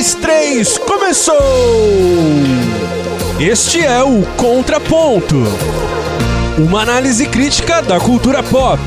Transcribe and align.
dois, 0.00 0.14
três, 0.14 0.78
começou! 0.78 1.36
Este 3.38 3.84
é 3.84 4.02
o 4.02 4.22
Contraponto 4.36 5.36
uma 6.58 6.80
análise 6.82 7.26
crítica 7.26 7.82
da 7.82 8.00
cultura 8.00 8.42
pop. 8.42 8.80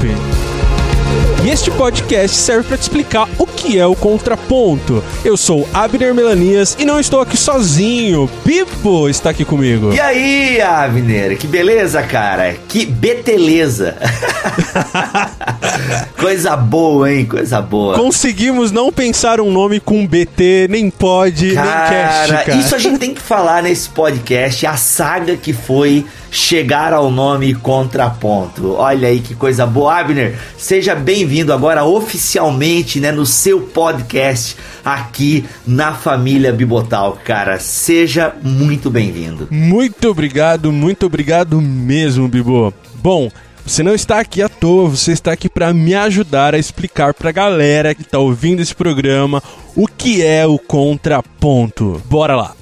E 1.44 1.50
este 1.50 1.70
podcast 1.72 2.38
serve 2.38 2.68
para 2.68 2.78
te 2.78 2.84
explicar 2.84 3.28
o 3.38 3.46
que 3.46 3.78
é 3.78 3.86
o 3.86 3.96
contraponto. 3.96 5.04
Eu 5.26 5.36
sou 5.36 5.68
Abner 5.74 6.16
Melanias 6.16 6.76
e 6.80 6.86
não 6.86 7.00
estou 7.00 7.20
aqui 7.20 7.36
sozinho. 7.36 8.30
Pipo 8.44 9.10
está 9.10 9.32
aqui 9.32 9.44
comigo. 9.44 9.94
E 9.94 10.00
aí, 10.00 10.62
Abner? 10.62 11.38
Que 11.38 11.46
beleza, 11.48 12.02
cara? 12.02 12.56
Que 12.68 12.86
beteleza. 12.86 13.98
Coisa 16.18 16.56
boa, 16.56 17.12
hein? 17.12 17.26
Coisa 17.26 17.62
boa. 17.62 17.96
Conseguimos 17.98 18.72
não 18.72 18.92
pensar 18.92 19.40
um 19.40 19.52
nome 19.52 19.80
com 19.80 20.06
BT, 20.06 20.68
nem 20.70 20.90
pode, 20.90 21.54
cara, 21.54 21.90
nem 21.90 21.90
cast, 21.90 22.46
cara. 22.46 22.60
Isso 22.60 22.76
a 22.76 22.80
gente 22.80 23.00
tem 23.00 23.14
que 23.14 23.22
falar 23.22 23.64
nesse 23.64 23.90
podcast, 23.90 24.66
a 24.66 24.76
saga 24.76 25.36
que 25.36 25.54
foi 25.54 26.06
chegar 26.32 26.94
ao 26.94 27.12
nome 27.12 27.54
Contraponto. 27.54 28.74
Olha 28.74 29.08
aí 29.08 29.20
que 29.20 29.36
coisa 29.36 29.66
boa, 29.66 30.00
Abner. 30.00 30.36
Seja 30.58 30.96
bem-vindo 30.96 31.54
agora 31.54 31.84
oficialmente, 31.86 33.00
né, 33.00 33.12
no 33.12 33.26
seu 33.26 33.62
podcast 33.62 34.58
aqui 34.84 35.46
na 35.66 35.94
família 35.94 36.52
Bibotal, 36.52 37.20
cara. 37.24 37.60
Seja 37.60 38.34
muito 38.42 38.90
bem-vindo. 38.90 39.48
Muito 39.52 40.10
obrigado, 40.10 40.72
muito 40.72 41.06
obrigado 41.06 41.62
mesmo, 41.62 42.28
Bibo. 42.28 42.74
Bom, 42.96 43.30
você 43.66 43.82
não 43.82 43.96
está 43.96 44.20
aqui 44.20 44.42
à 44.42 44.50
toa, 44.50 44.90
você 44.90 45.14
está 45.14 45.32
aqui 45.32 45.48
para 45.48 45.74
me 45.74 45.96
ajudar 45.96 46.54
a 46.54 46.58
explicar 46.58 47.14
para 47.14 47.30
a 47.30 47.34
galera 47.34 47.96
que 47.96 48.02
está 48.02 48.20
ouvindo 48.20 48.62
esse 48.62 48.76
programa 48.76 49.42
o 49.76 49.88
que 49.88 50.24
é 50.24 50.46
o 50.46 50.60
contraponto. 50.60 52.02
Bora 52.06 52.36
lá. 52.36 52.56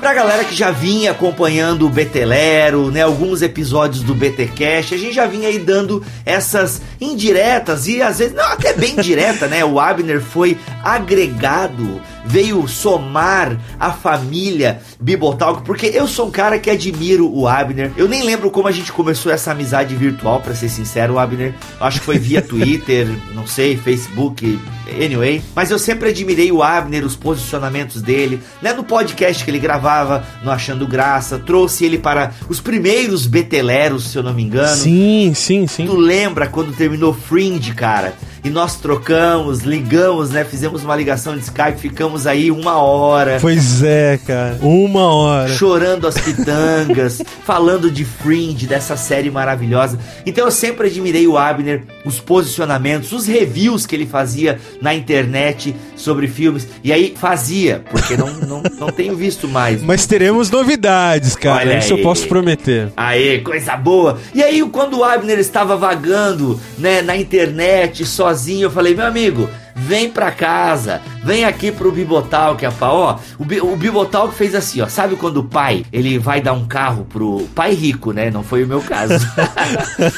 Pra 0.00 0.14
galera 0.14 0.44
que 0.44 0.56
já 0.56 0.70
vinha 0.70 1.10
acompanhando 1.10 1.86
o 1.86 1.90
Betelero, 1.90 2.90
né, 2.90 3.02
alguns 3.02 3.42
episódios 3.42 4.02
do 4.02 4.14
BTcast, 4.14 4.94
a 4.94 4.98
gente 4.98 5.12
já 5.12 5.26
vinha 5.26 5.48
aí 5.48 5.58
dando 5.58 6.02
essas 6.24 6.80
indiretas 6.98 7.86
e 7.86 8.00
às 8.00 8.18
vezes, 8.18 8.34
não, 8.34 8.44
até 8.44 8.72
bem 8.72 8.96
direta, 8.96 9.46
né? 9.46 9.62
O 9.62 9.78
Abner 9.78 10.22
foi 10.22 10.58
agregado 10.82 12.00
veio 12.24 12.66
somar 12.68 13.58
a 13.78 13.92
família 13.92 14.80
Bibotalk, 15.00 15.62
porque 15.64 15.86
eu 15.86 16.06
sou 16.06 16.28
um 16.28 16.30
cara 16.30 16.58
que 16.58 16.70
admiro 16.70 17.30
o 17.32 17.48
Abner. 17.48 17.92
Eu 17.96 18.08
nem 18.08 18.22
lembro 18.22 18.50
como 18.50 18.68
a 18.68 18.72
gente 18.72 18.92
começou 18.92 19.32
essa 19.32 19.52
amizade 19.52 19.94
virtual, 19.94 20.40
para 20.40 20.54
ser 20.54 20.68
sincero, 20.68 21.18
Abner. 21.18 21.54
Acho 21.80 22.00
que 22.00 22.06
foi 22.06 22.18
via 22.18 22.42
Twitter, 22.42 23.08
não 23.34 23.46
sei, 23.46 23.76
Facebook, 23.76 24.58
anyway. 25.02 25.42
Mas 25.54 25.70
eu 25.70 25.78
sempre 25.78 26.10
admirei 26.10 26.52
o 26.52 26.62
Abner, 26.62 27.04
os 27.04 27.16
posicionamentos 27.16 28.02
dele, 28.02 28.40
né? 28.60 28.72
No 28.72 28.84
podcast 28.84 29.44
que 29.44 29.50
ele 29.50 29.58
gravava, 29.58 30.24
no 30.42 30.50
Achando 30.50 30.86
Graça, 30.86 31.38
trouxe 31.38 31.84
ele 31.84 31.98
para 31.98 32.32
os 32.48 32.60
primeiros 32.60 33.26
beteleros, 33.26 34.10
se 34.10 34.16
eu 34.16 34.22
não 34.22 34.34
me 34.34 34.42
engano. 34.42 34.76
Sim, 34.76 35.32
sim, 35.34 35.66
sim. 35.66 35.86
Tu 35.86 35.96
lembra 35.96 36.46
quando 36.46 36.72
terminou 36.72 37.12
Fringe, 37.14 37.74
cara? 37.74 38.14
E 38.42 38.50
nós 38.50 38.76
trocamos, 38.76 39.60
ligamos, 39.60 40.30
né? 40.30 40.44
Fizemos 40.44 40.82
uma 40.82 40.96
ligação 40.96 41.36
de 41.36 41.42
Skype, 41.42 41.78
ficamos 41.78 42.26
aí 42.26 42.50
uma 42.50 42.78
hora. 42.78 43.38
Pois 43.40 43.82
é, 43.82 44.18
cara. 44.26 44.58
Uma 44.62 45.12
hora. 45.12 45.48
Chorando 45.48 46.06
as 46.06 46.18
pitangas, 46.18 47.22
falando 47.44 47.90
de 47.90 48.04
Fringe, 48.04 48.66
dessa 48.66 48.96
série 48.96 49.30
maravilhosa. 49.30 49.98
Então 50.24 50.44
eu 50.44 50.50
sempre 50.50 50.88
admirei 50.88 51.26
o 51.26 51.36
Abner, 51.36 51.82
os 52.04 52.20
posicionamentos, 52.20 53.12
os 53.12 53.26
reviews 53.26 53.86
que 53.86 53.94
ele 53.94 54.06
fazia 54.06 54.58
na 54.80 54.94
internet 54.94 55.74
sobre 55.96 56.28
filmes. 56.28 56.66
E 56.82 56.92
aí 56.92 57.14
fazia, 57.16 57.84
porque 57.90 58.16
não, 58.16 58.32
não, 58.40 58.62
não 58.78 58.88
tenho 58.90 59.16
visto 59.16 59.46
mais. 59.46 59.82
Mas 59.82 60.06
teremos 60.06 60.50
novidades, 60.50 61.36
cara. 61.36 61.60
Olha 61.60 61.78
Isso 61.78 61.94
aí. 61.94 62.00
eu 62.00 62.04
posso 62.04 62.26
prometer. 62.26 62.92
Aê, 62.96 63.38
coisa 63.38 63.76
boa. 63.76 64.18
E 64.34 64.42
aí, 64.42 64.62
quando 64.70 64.98
o 64.98 65.04
Abner 65.04 65.38
estava 65.38 65.76
vagando, 65.76 66.60
né, 66.78 67.02
na 67.02 67.16
internet, 67.16 68.04
sozinho. 68.04 68.66
Eu 68.66 68.70
falei, 68.70 68.94
meu 68.94 69.06
amigo, 69.06 69.48
vem 69.74 70.10
pra 70.10 70.30
casa, 70.30 71.00
vem 71.22 71.44
aqui 71.44 71.70
pro 71.70 71.92
Bibotal, 71.92 72.56
que 72.56 72.64
é 72.64 72.68
a 72.68 72.92
ó, 72.92 73.18
o, 73.38 73.72
o 73.72 73.76
Bibotal 73.76 74.28
que 74.28 74.34
fez 74.34 74.54
assim, 74.54 74.80
ó, 74.80 74.88
sabe 74.88 75.16
quando 75.16 75.38
o 75.38 75.44
pai, 75.44 75.84
ele 75.92 76.18
vai 76.18 76.40
dar 76.40 76.52
um 76.52 76.66
carro 76.66 77.04
pro 77.04 77.46
pai 77.54 77.74
rico, 77.74 78.12
né, 78.12 78.30
não 78.30 78.42
foi 78.42 78.64
o 78.64 78.66
meu 78.66 78.80
caso, 78.80 79.14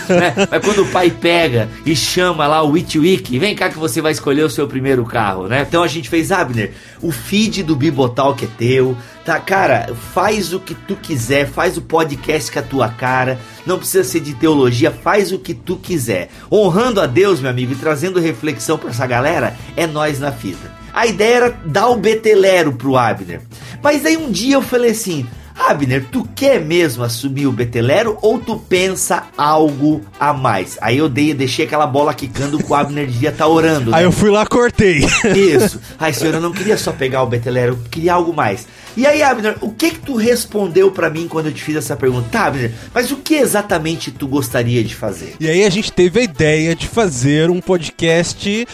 né? 0.09 0.35
mas 0.51 0.65
quando 0.65 0.83
o 0.83 0.87
pai 0.87 1.11
pega 1.11 1.69
e 1.85 1.95
chama 1.95 2.47
lá 2.47 2.63
o 2.63 2.71
Witwick, 2.71 3.39
vem 3.39 3.55
cá 3.55 3.69
que 3.69 3.79
você 3.79 4.01
vai 4.01 4.13
escolher 4.13 4.43
o 4.43 4.51
seu 4.51 4.67
primeiro 4.67 5.05
carro, 5.05 5.47
né, 5.47 5.65
então 5.67 5.83
a 5.83 5.89
gente 5.89 6.09
fez, 6.09 6.33
Abner, 6.33 6.73
o 7.01 7.11
feed 7.11 7.63
do 7.63 7.77
Bibotal 7.77 8.35
que 8.35 8.45
é 8.45 8.49
teu, 8.59 8.97
tá, 9.25 9.39
cara, 9.39 9.95
faz 10.13 10.53
o 10.53 10.61
que 10.61 10.75
tu 10.75 10.97
quiser, 10.97 11.49
faz 11.49 11.77
o 11.77 11.83
podcast 11.83 12.51
com 12.51 12.59
a 12.59 12.63
tua 12.63 12.89
cara, 12.89 13.39
não 13.65 13.79
precisa 13.79 14.05
ser 14.05 14.21
de 14.21 14.35
teologia, 14.35 14.91
faz 14.91 15.33
o 15.33 15.39
que 15.39 15.55
tu 15.55 15.77
quiser, 15.77 16.29
honrando 16.51 17.01
a 17.01 17.07
Deus, 17.07 17.41
meu 17.41 17.51
amigo, 17.51 17.73
e 17.73 17.77
trazendo 17.77 18.21
reflexão 18.21 18.77
para 18.77 18.91
essa 18.91 19.07
galera, 19.07 19.57
é 19.77 19.87
nós 19.87 20.19
na 20.19 20.33
fita. 20.33 20.73
A 20.93 21.07
ideia 21.07 21.37
era 21.37 21.51
dar 21.65 21.89
o 21.89 21.97
betelero 21.97 22.73
pro 22.73 22.97
Abner. 22.97 23.41
Mas 23.83 24.05
aí 24.05 24.17
um 24.17 24.31
dia 24.31 24.57
eu 24.57 24.63
falei 24.63 24.91
assim: 24.91 25.27
Abner, 25.57 26.05
tu 26.11 26.27
quer 26.35 26.61
mesmo 26.61 27.05
assumir 27.05 27.47
o 27.47 27.53
betelero 27.53 28.19
ou 28.23 28.39
tu 28.39 28.57
pensa 28.57 29.25
algo 29.37 30.03
a 30.19 30.33
mais? 30.33 30.79
Aí 30.81 30.99
eu 30.99 31.09
dei, 31.09 31.35
deixei 31.35 31.65
aquela 31.65 31.87
bola 31.87 32.15
quicando 32.15 32.59
que 32.59 32.71
o 32.71 32.75
Abner 32.75 33.07
devia 33.07 33.31
estar 33.31 33.45
tá 33.45 33.51
orando. 33.51 33.91
Né? 33.91 33.99
Aí 33.99 34.05
eu 34.05 34.13
fui 34.13 34.31
lá, 34.31 34.47
cortei. 34.47 35.05
Isso. 35.37 35.81
Ai, 35.99 36.13
senhor, 36.13 36.35
eu 36.35 36.41
não 36.41 36.53
queria 36.53 36.77
só 36.77 36.93
pegar 36.93 37.23
o 37.23 37.27
betelero, 37.27 37.73
eu 37.73 37.91
queria 37.91 38.15
algo 38.15 38.33
mais. 38.33 38.67
E 38.97 39.07
aí, 39.07 39.23
Abner, 39.23 39.57
o 39.61 39.71
que 39.71 39.91
que 39.91 40.01
tu 40.01 40.17
respondeu 40.17 40.91
para 40.91 41.09
mim 41.09 41.27
quando 41.27 41.47
eu 41.47 41.53
te 41.53 41.63
fiz 41.63 41.77
essa 41.77 41.97
pergunta? 41.97 42.29
Tá, 42.31 42.47
Abner, 42.47 42.73
mas 42.93 43.11
o 43.11 43.17
que 43.17 43.35
exatamente 43.35 44.11
tu 44.11 44.27
gostaria 44.27 44.85
de 44.85 44.95
fazer? 44.95 45.35
E 45.41 45.49
aí 45.49 45.65
a 45.65 45.71
gente 45.71 45.93
teve 45.93 46.21
a 46.21 46.23
ideia 46.23 46.75
de 46.75 46.87
fazer 46.87 47.51
um 47.51 47.61
podcast 47.61 48.67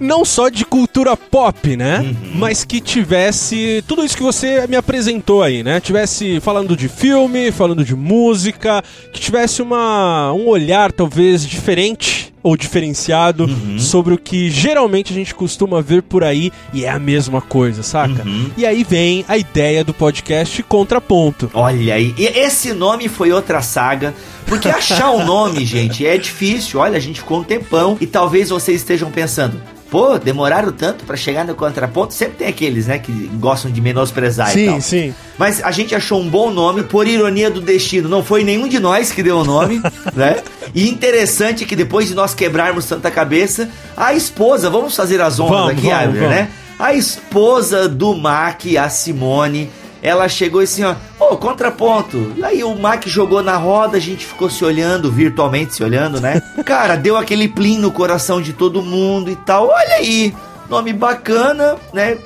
não 0.00 0.24
só 0.24 0.48
de 0.48 0.64
cultura 0.64 1.16
pop, 1.16 1.76
né? 1.76 2.00
Uhum. 2.00 2.32
Mas 2.34 2.64
que 2.64 2.80
tivesse 2.80 3.84
tudo 3.86 4.04
isso 4.04 4.16
que 4.16 4.22
você 4.22 4.66
me 4.66 4.76
apresentou 4.76 5.42
aí, 5.42 5.62
né? 5.62 5.80
Tivesse 5.80 6.40
falando 6.40 6.76
de 6.76 6.88
filme, 6.88 7.52
falando 7.52 7.84
de 7.84 7.94
música, 7.94 8.82
que 9.12 9.20
tivesse 9.20 9.62
uma, 9.62 10.32
um 10.32 10.48
olhar 10.48 10.92
talvez 10.92 11.46
diferente 11.46 12.31
ou 12.42 12.56
diferenciado 12.56 13.44
uhum. 13.44 13.78
sobre 13.78 14.14
o 14.14 14.18
que 14.18 14.50
geralmente 14.50 15.12
a 15.12 15.14
gente 15.14 15.34
costuma 15.34 15.80
ver 15.80 16.02
por 16.02 16.24
aí 16.24 16.52
e 16.72 16.84
é 16.84 16.90
a 16.90 16.98
mesma 16.98 17.40
coisa, 17.40 17.82
saca? 17.82 18.22
Uhum. 18.24 18.50
E 18.56 18.66
aí 18.66 18.84
vem 18.84 19.24
a 19.28 19.36
ideia 19.36 19.84
do 19.84 19.94
podcast 19.94 20.62
Contraponto. 20.64 21.50
Olha 21.54 21.94
aí, 21.94 22.14
e 22.18 22.24
esse 22.24 22.72
nome 22.72 23.08
foi 23.08 23.32
outra 23.32 23.62
saga, 23.62 24.14
porque 24.46 24.68
achar 24.68 25.10
o 25.10 25.20
um 25.20 25.24
nome, 25.24 25.64
gente, 25.66 26.06
é 26.06 26.16
difícil. 26.18 26.80
Olha, 26.80 26.96
a 26.96 27.00
gente 27.00 27.20
ficou 27.20 27.40
um 27.40 27.44
tempão 27.44 27.96
e 28.00 28.06
talvez 28.06 28.50
vocês 28.50 28.80
estejam 28.80 29.10
pensando, 29.10 29.60
pô, 29.92 30.18
demoraram 30.18 30.72
tanto 30.72 31.04
para 31.04 31.16
chegar 31.16 31.44
no 31.44 31.54
contraponto. 31.54 32.14
Sempre 32.14 32.38
tem 32.38 32.48
aqueles, 32.48 32.86
né, 32.86 32.98
que 32.98 33.12
gostam 33.34 33.70
de 33.70 33.78
menosprezar 33.78 34.48
sim, 34.48 34.62
e 34.62 34.66
tal. 34.66 34.80
Sim, 34.80 35.08
sim. 35.08 35.14
Mas 35.38 35.62
a 35.62 35.70
gente 35.70 35.94
achou 35.94 36.20
um 36.20 36.28
bom 36.28 36.50
nome, 36.50 36.82
por 36.82 37.06
ironia 37.06 37.50
do 37.50 37.60
destino. 37.60 38.08
Não 38.08 38.22
foi 38.22 38.44
nenhum 38.44 38.68
de 38.68 38.78
nós 38.78 39.12
que 39.12 39.22
deu 39.22 39.38
o 39.38 39.44
nome, 39.44 39.80
né? 40.14 40.42
E 40.74 40.88
interessante 40.88 41.64
que 41.64 41.76
depois 41.76 42.08
de 42.08 42.14
nós 42.14 42.34
quebrarmos 42.34 42.86
tanta 42.86 43.10
cabeça, 43.10 43.68
a 43.96 44.14
esposa, 44.14 44.70
vamos 44.70 44.94
fazer 44.94 45.20
as 45.20 45.40
honras 45.40 45.58
vamos, 45.58 45.72
aqui, 45.72 45.88
vamos, 45.88 46.04
Abner, 46.04 46.28
né? 46.28 46.48
A 46.78 46.94
esposa 46.94 47.88
do 47.88 48.14
Mac, 48.14 48.64
a 48.78 48.88
Simone, 48.88 49.70
ela 50.02 50.28
chegou 50.28 50.60
assim, 50.60 50.82
ó, 50.82 50.92
ô, 51.20 51.28
oh, 51.30 51.36
contraponto. 51.36 52.32
Aí 52.42 52.64
o 52.64 52.74
Mac 52.74 53.06
jogou 53.06 53.40
na 53.40 53.56
roda, 53.56 53.96
a 53.96 54.00
gente 54.00 54.26
ficou 54.26 54.50
se 54.50 54.64
olhando, 54.64 55.10
virtualmente 55.10 55.74
se 55.74 55.84
olhando, 55.84 56.20
né? 56.20 56.42
Cara, 56.66 56.96
deu 56.96 57.16
aquele 57.16 57.46
plim 57.46 57.78
no 57.78 57.92
coração 57.92 58.42
de 58.42 58.52
todo 58.52 58.82
mundo 58.82 59.30
e 59.30 59.36
tal. 59.36 59.68
Olha 59.68 59.94
aí, 59.94 60.34
nome 60.68 60.92
bacana, 60.92 61.76
né? 61.92 62.18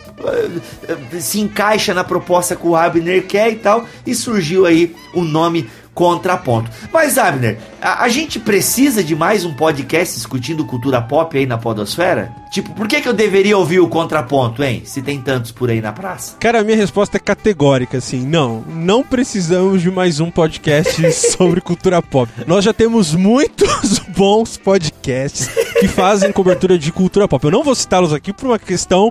Se 1.20 1.40
encaixa 1.40 1.92
na 1.92 2.04
proposta 2.04 2.56
que 2.56 2.66
o 2.66 2.76
Abner 2.76 3.26
quer 3.26 3.50
e 3.52 3.56
tal. 3.56 3.86
E 4.06 4.14
surgiu 4.14 4.66
aí 4.66 4.94
o 5.14 5.22
nome 5.22 5.68
contraponto. 5.96 6.70
Mas, 6.92 7.16
Abner, 7.16 7.58
a, 7.80 8.04
a, 8.04 8.08
gente 8.10 8.38
precisa 8.38 9.02
de 9.02 9.16
mais 9.16 9.46
um 9.46 9.54
podcast 9.54 10.14
discutindo 10.14 10.62
cultura 10.66 11.00
pop 11.00 11.38
aí 11.38 11.46
na 11.46 11.56
podosfera? 11.56 12.30
Tipo, 12.50 12.74
por 12.74 12.86
que, 12.86 13.00
que 13.00 13.08
eu 13.08 13.14
deveria 13.14 13.56
ouvir 13.56 13.80
o 13.80 13.88
contraponto, 13.88 14.62
hein? 14.62 14.82
Se 14.84 15.00
tem 15.00 15.22
tantos 15.22 15.52
por 15.52 15.70
aí 15.70 15.80
na 15.80 15.94
praça. 15.94 16.36
Cara, 16.38 16.60
a 16.60 16.64
minha 16.64 16.76
resposta 16.76 17.16
é 17.16 17.20
categórica, 17.20 17.96
assim. 17.96 18.26
Não, 18.26 18.62
não 18.69 19.02
precisamos 19.02 19.80
de 19.80 19.90
mais 19.90 20.20
um 20.20 20.30
podcast 20.30 21.10
sobre 21.32 21.62
cultura 21.62 22.02
pop. 22.02 22.30
Nós 22.46 22.62
já 22.62 22.74
temos 22.74 23.14
muitos 23.14 23.98
bons 24.14 24.58
podcasts 24.58 25.48
que 25.80 25.88
fazem 25.88 26.30
cobertura 26.30 26.78
de 26.78 26.92
cultura 26.92 27.26
pop. 27.26 27.42
Eu 27.42 27.50
não 27.50 27.64
vou 27.64 27.74
citá-los 27.74 28.12
aqui 28.12 28.34
por 28.34 28.48
uma 28.48 28.58
questão 28.58 29.10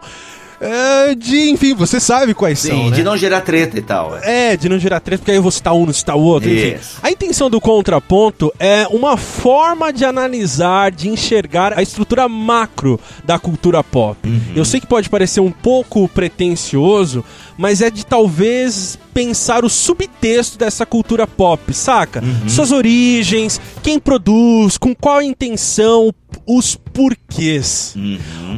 de, 1.16 1.50
enfim, 1.50 1.74
você 1.74 2.00
sabe 2.00 2.34
quais 2.34 2.60
Sim, 2.60 2.70
são, 2.70 2.90
né? 2.90 2.96
de 2.96 3.04
não 3.04 3.18
gerar 3.18 3.42
treta 3.42 3.78
e 3.78 3.82
tal. 3.82 4.18
É, 4.22 4.56
de 4.56 4.70
não 4.70 4.80
gerar 4.80 5.00
treta, 5.00 5.20
porque 5.20 5.32
aí 5.32 5.38
eu 5.38 5.44
vou 5.44 5.52
citar 5.52 5.74
um, 5.74 5.86
não 5.86 5.94
citar 5.94 6.16
o 6.16 6.22
outro, 6.22 6.50
enfim. 6.50 6.76
Isso. 6.76 6.98
A 7.02 7.12
intenção 7.12 7.50
do 7.50 7.60
contraponto 7.60 8.54
é 8.60 8.88
uma 8.90 9.18
forma 9.18 9.92
de 9.92 10.06
analisar, 10.06 10.92
de 10.92 11.10
enxergar 11.10 11.78
a 11.78 11.82
estrutura 11.82 12.28
macro 12.30 13.00
da 13.24 13.38
cultura 13.38 13.84
pop. 13.84 14.18
Eu 14.56 14.66
sei 14.66 14.80
que 14.80 14.88
pode 14.88 15.10
parecer 15.10 15.40
um 15.40 15.52
pouco 15.52 16.08
pretensioso, 16.08 17.24
mas 17.58 17.82
é 17.82 17.90
de 17.90 18.06
talvez 18.06 18.98
pensar 19.14 19.64
o 19.64 19.70
subtexto 19.70 20.58
dessa 20.58 20.86
cultura 20.86 21.26
pop, 21.26 21.74
saca? 21.74 22.22
Suas 22.48 22.72
origens, 22.72 23.62
quem 23.82 23.98
produz, 23.98 24.78
com 24.78 24.94
qual 24.94 25.22
intenção, 25.22 26.14
os 26.46 26.76
porquês. 26.76 27.96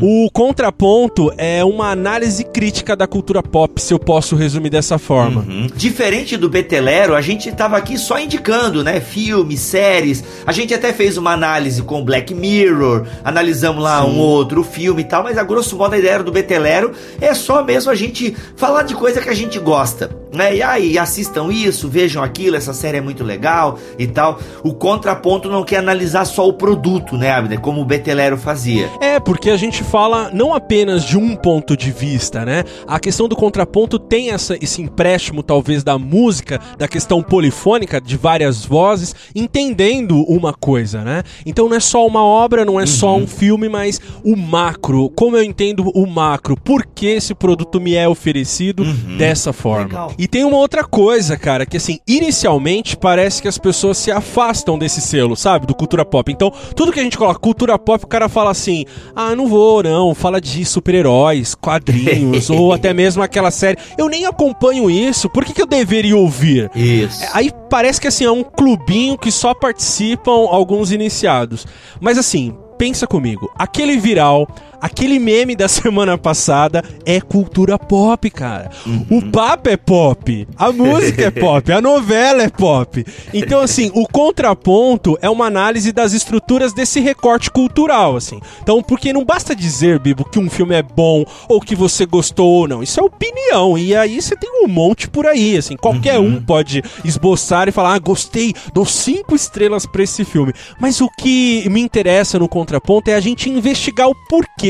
O 0.01 0.29
contraponto 0.31 1.31
é 1.38 1.63
uma 1.63 1.91
análise 1.91 2.44
crítica 2.44 2.95
da 2.95 3.07
cultura 3.07 3.41
pop, 3.41 3.81
se 3.81 3.94
eu 3.94 3.99
posso 3.99 4.35
resumir 4.35 4.69
dessa 4.69 4.97
forma. 4.97 5.41
Uhum. 5.41 5.67
Diferente 5.75 6.38
do 6.38 6.50
Betelero, 6.50 7.15
a 7.15 7.21
gente 7.21 7.51
tava 7.51 7.77
aqui 7.77 7.97
só 7.97 8.19
indicando, 8.19 8.83
né? 8.83 9.00
Filmes, 9.00 9.59
séries. 9.59 10.23
A 10.45 10.51
gente 10.51 10.73
até 10.73 10.91
fez 10.91 11.17
uma 11.17 11.33
análise 11.33 11.81
com 11.83 12.03
Black 12.03 12.33
Mirror, 12.33 13.05
analisamos 13.23 13.83
lá 13.83 14.05
um 14.05 14.17
outro 14.17 14.63
filme 14.63 15.01
e 15.01 15.05
tal, 15.05 15.23
mas 15.23 15.38
a 15.38 15.43
grosso 15.43 15.75
modo 15.77 15.93
a 15.93 16.00
ideia 16.00 16.21
do 16.23 16.31
Betelero 16.31 16.91
é 17.21 17.33
só 17.33 17.63
mesmo 17.63 17.91
a 17.91 17.95
gente 17.95 18.35
falar 18.55 18.83
de 18.88 18.95
coisa 18.95 19.22
que 19.22 19.30
a 19.30 19.34
gente 19.34 19.60
gosta, 19.60 20.10
né? 20.33 20.56
E 20.56 20.62
aí, 20.62 20.97
assistam 20.97 21.51
isso, 21.51 21.88
vejam 21.88 22.24
aquilo, 22.24 22.56
essa 22.56 22.74
série 22.74 22.97
é 22.97 23.01
muito 23.01 23.24
legal 23.24 23.77
e 23.97 24.07
tal. 24.07 24.39
O 24.63 24.74
contraponto 24.74 25.50
não 25.50 25.63
quer 25.63 25.77
analisar 25.77 26.25
só 26.25 26.47
o 26.47 26.53
produto, 26.53 27.18
né, 27.18 27.31
Abner? 27.31 27.59
Como 27.59 27.81
o 27.81 27.85
Betelero 27.85 28.38
fazia. 28.38 28.89
É, 29.01 29.19
porque 29.19 29.50
a 29.50 29.57
gente 29.57 29.83
fala 29.83 30.29
não 30.33 30.53
apenas 30.53 31.03
de 31.03 31.18
um 31.18 31.35
ponto 31.35 31.75
de 31.75 31.91
vista, 31.91 32.45
né? 32.45 32.63
A 32.88 33.00
questão 33.00 33.27
do 33.27 33.35
contraponto 33.35 34.00
tem 34.00 34.31
essa, 34.31 34.57
esse 34.62 34.81
empréstimo, 34.81 35.41
talvez, 35.41 35.83
da 35.83 35.97
música, 35.97 36.59
da 36.77 36.88
questão 36.88 37.21
polifônica, 37.21 38.01
de 38.01 38.18
várias 38.18 38.65
vozes, 38.65 39.15
entendendo 39.35 40.24
uma 40.24 40.53
coisa, 40.53 41.03
né? 41.03 41.24
Então 41.45 41.69
não 41.69 41.75
é 41.75 41.79
só 41.79 42.06
uma 42.06 42.24
obra, 42.24 42.65
não 42.65 42.79
é 42.79 42.85
só 42.85 43.15
um 43.15 43.27
filme, 43.27 43.69
mas 43.69 44.00
o 44.24 44.35
macro. 44.35 45.09
Como 45.12 45.38
eu 45.38 45.44
entendo 45.44 45.89
o 45.94 46.06
macro? 46.06 46.57
Por 46.57 46.85
que 46.85 47.07
esse 47.07 47.33
produto 47.33 47.79
me 47.79 47.95
é 47.95 48.07
oferecido 48.07 48.83
dessa 49.18 49.53
forma? 49.53 49.85
Legal. 49.85 50.13
E 50.17 50.27
tem 50.27 50.43
uma 50.43 50.57
outra 50.57 50.83
coisa, 50.83 51.37
cara, 51.37 51.65
que 51.65 51.77
assim, 51.77 51.99
inicialmente 52.07 52.97
parece 52.97 53.41
que 53.41 53.47
as 53.47 53.57
pessoas 53.57 53.97
se 53.97 54.11
afastam 54.11 54.77
desse 54.77 54.99
selo, 54.99 55.35
sabe? 55.35 55.67
Do 55.67 55.75
cultura 55.75 56.03
pop. 56.03 56.31
Então, 56.31 56.51
tudo 56.75 56.91
que 56.91 56.99
a 56.99 57.03
gente 57.03 57.17
coloca 57.17 57.39
cultura 57.39 57.77
pop, 57.77 58.03
o 58.03 58.07
cara 58.07 58.27
fala 58.27 58.51
assim: 58.51 58.85
ah, 59.15 59.35
não 59.35 59.47
vou, 59.47 59.83
não. 59.83 60.15
Fala 60.15 60.41
de 60.41 60.65
super-heróis, 60.65 61.53
quadrinhos, 61.55 62.49
ou 62.51 62.73
até 62.73 62.93
mesmo 62.93 63.21
aquela 63.21 63.51
série. 63.51 63.77
Eu 63.97 64.09
nem 64.09 64.25
acompanho 64.25 64.89
isso, 64.89 65.29
por 65.29 65.45
que, 65.45 65.53
que 65.53 65.61
eu 65.61 65.67
deveria 65.67 66.17
ouvir? 66.17 66.69
Isso. 66.75 67.23
É, 67.23 67.29
Aí 67.33 67.51
parece 67.69 68.01
que 68.01 68.07
assim, 68.07 68.25
é 68.25 68.31
um 68.31 68.43
clubinho 68.43 69.17
que 69.17 69.31
só 69.31 69.53
participam 69.53 70.47
alguns 70.49 70.91
iniciados. 70.91 71.65
Mas 71.99 72.17
assim, 72.17 72.55
pensa 72.77 73.07
comigo, 73.07 73.51
aquele 73.57 73.97
viral, 73.97 74.47
aquele 74.81 75.19
meme 75.19 75.56
da 75.56 75.68
semana 75.69 76.18
passada 76.18 76.83
é 77.06 77.19
cultura 77.19 77.77
pop, 77.77 78.29
cara. 78.29 78.69
O 79.09 79.21
papo 79.31 79.69
é 79.69 79.77
pop, 79.77 80.47
a 80.57 80.71
música 80.74 81.25
é 81.25 81.31
pop, 81.31 81.71
a 81.71 81.81
novela 81.81 82.44
é 82.44 82.50
pop. 82.50 83.06
Então 83.33 83.62
assim, 83.62 83.91
o 83.94 84.07
contraponto 84.07 85.18
é 85.21 85.29
uma 85.29 85.45
análise 85.45 85.91
das 85.91 86.13
estruturas 86.13 86.74
desse 86.74 87.00
recorte 87.00 87.50
cultural, 87.50 88.15
assim. 88.15 88.39
Então, 88.62 88.81
porque 88.81 89.13
não 89.13 89.25
basta 89.25 89.56
dizer, 89.56 90.00
Bibo, 90.00 90.25
que 90.25 90.39
um 90.39 90.50
filme 90.50 90.75
é 90.75 90.83
bom 90.83 91.24
ou 91.47 91.62
que 91.62 91.75
você 91.75 92.06
gostou 92.06 92.47
ou 92.47 92.68
não. 92.68 92.83
Isso 92.83 93.00
é 93.00 93.03
opinião. 93.03 93.77
E 93.77 93.95
aí 93.95 94.21
você 94.21 94.35
tem 94.35 94.63
um 94.63 94.68
monte 94.68 95.09
por 95.09 95.25
aí, 95.25 95.57
assim. 95.57 95.75
Qualquer 95.75 96.19
um 96.19 96.41
pode 96.41 96.83
esboçar 97.03 97.68
e 97.68 97.71
falar, 97.71 97.94
ah, 97.94 98.00
gostei, 98.00 98.53
dou 98.74 98.85
cinco 98.85 99.35
estrelas 99.35 99.85
pra 99.85 100.03
esse 100.03 100.24
filme. 100.25 100.53
Mas 100.79 101.01
o 101.01 101.09
que 101.09 101.68
me 101.69 101.81
interessa 101.81 102.38
no 102.38 102.47
contraponto 102.47 103.09
é 103.09 103.15
a 103.15 103.19
gente 103.19 103.50
investigar 103.50 104.07
o 104.07 104.15
porquê 104.29 104.66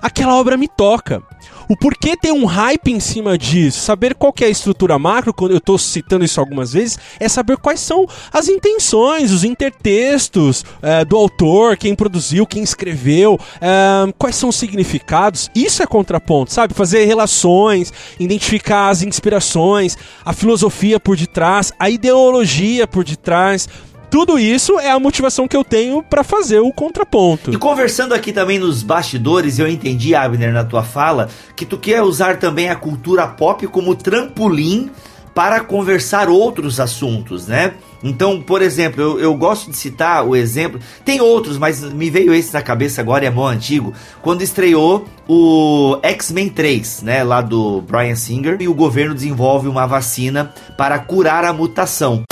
aquela 0.00 0.36
obra 0.36 0.56
me 0.56 0.68
toca. 0.68 1.22
O 1.68 1.76
porquê 1.76 2.16
tem 2.16 2.30
um 2.30 2.44
hype 2.44 2.92
em 2.92 3.00
cima 3.00 3.36
disso, 3.36 3.80
saber 3.80 4.14
qual 4.14 4.32
é 4.40 4.44
a 4.44 4.48
estrutura 4.48 4.98
macro, 5.00 5.34
quando 5.34 5.50
eu 5.50 5.60
tô 5.60 5.76
citando 5.76 6.24
isso 6.24 6.38
algumas 6.38 6.72
vezes, 6.72 6.96
é 7.18 7.28
saber 7.28 7.56
quais 7.56 7.80
são 7.80 8.06
as 8.32 8.48
intenções, 8.48 9.32
os 9.32 9.42
intertextos 9.42 10.64
eh, 10.80 11.04
do 11.04 11.16
autor, 11.16 11.76
quem 11.76 11.92
produziu, 11.92 12.46
quem 12.46 12.62
escreveu, 12.62 13.36
eh, 13.60 14.12
quais 14.16 14.36
são 14.36 14.48
os 14.50 14.56
significados. 14.56 15.50
Isso 15.56 15.82
é 15.82 15.86
contraponto, 15.86 16.52
sabe? 16.52 16.72
Fazer 16.72 17.04
relações, 17.04 17.92
identificar 18.20 18.88
as 18.88 19.02
inspirações, 19.02 19.96
a 20.24 20.32
filosofia 20.32 21.00
por 21.00 21.16
detrás, 21.16 21.72
a 21.80 21.90
ideologia 21.90 22.86
por 22.86 23.02
detrás. 23.02 23.68
Tudo 24.16 24.38
isso 24.38 24.80
é 24.80 24.90
a 24.90 24.98
motivação 24.98 25.46
que 25.46 25.54
eu 25.54 25.62
tenho 25.62 26.02
pra 26.02 26.24
fazer 26.24 26.58
o 26.60 26.72
contraponto. 26.72 27.52
E 27.52 27.58
conversando 27.58 28.14
aqui 28.14 28.32
também 28.32 28.58
nos 28.58 28.82
bastidores, 28.82 29.58
eu 29.58 29.68
entendi, 29.68 30.14
Abner, 30.14 30.54
na 30.54 30.64
tua 30.64 30.82
fala, 30.82 31.28
que 31.54 31.66
tu 31.66 31.76
quer 31.76 32.00
usar 32.00 32.38
também 32.38 32.70
a 32.70 32.76
cultura 32.76 33.26
pop 33.26 33.66
como 33.66 33.94
trampolim 33.94 34.90
para 35.34 35.60
conversar 35.60 36.30
outros 36.30 36.80
assuntos, 36.80 37.46
né? 37.46 37.74
Então, 38.02 38.40
por 38.40 38.62
exemplo, 38.62 39.02
eu, 39.02 39.20
eu 39.20 39.34
gosto 39.34 39.70
de 39.70 39.76
citar 39.76 40.26
o 40.26 40.34
exemplo, 40.34 40.80
tem 41.04 41.20
outros, 41.20 41.58
mas 41.58 41.82
me 41.82 42.08
veio 42.08 42.32
esse 42.32 42.54
na 42.54 42.62
cabeça 42.62 43.02
agora, 43.02 43.26
é 43.26 43.30
mó 43.30 43.46
antigo, 43.46 43.92
quando 44.22 44.40
estreou 44.40 45.04
o 45.28 45.98
X-Men 46.02 46.48
3, 46.48 47.02
né, 47.02 47.22
lá 47.22 47.42
do 47.42 47.82
Brian 47.82 48.16
Singer, 48.16 48.56
e 48.60 48.66
o 48.66 48.72
governo 48.72 49.14
desenvolve 49.14 49.68
uma 49.68 49.84
vacina 49.84 50.54
para 50.78 50.98
curar 50.98 51.44
a 51.44 51.52
mutação. 51.52 52.24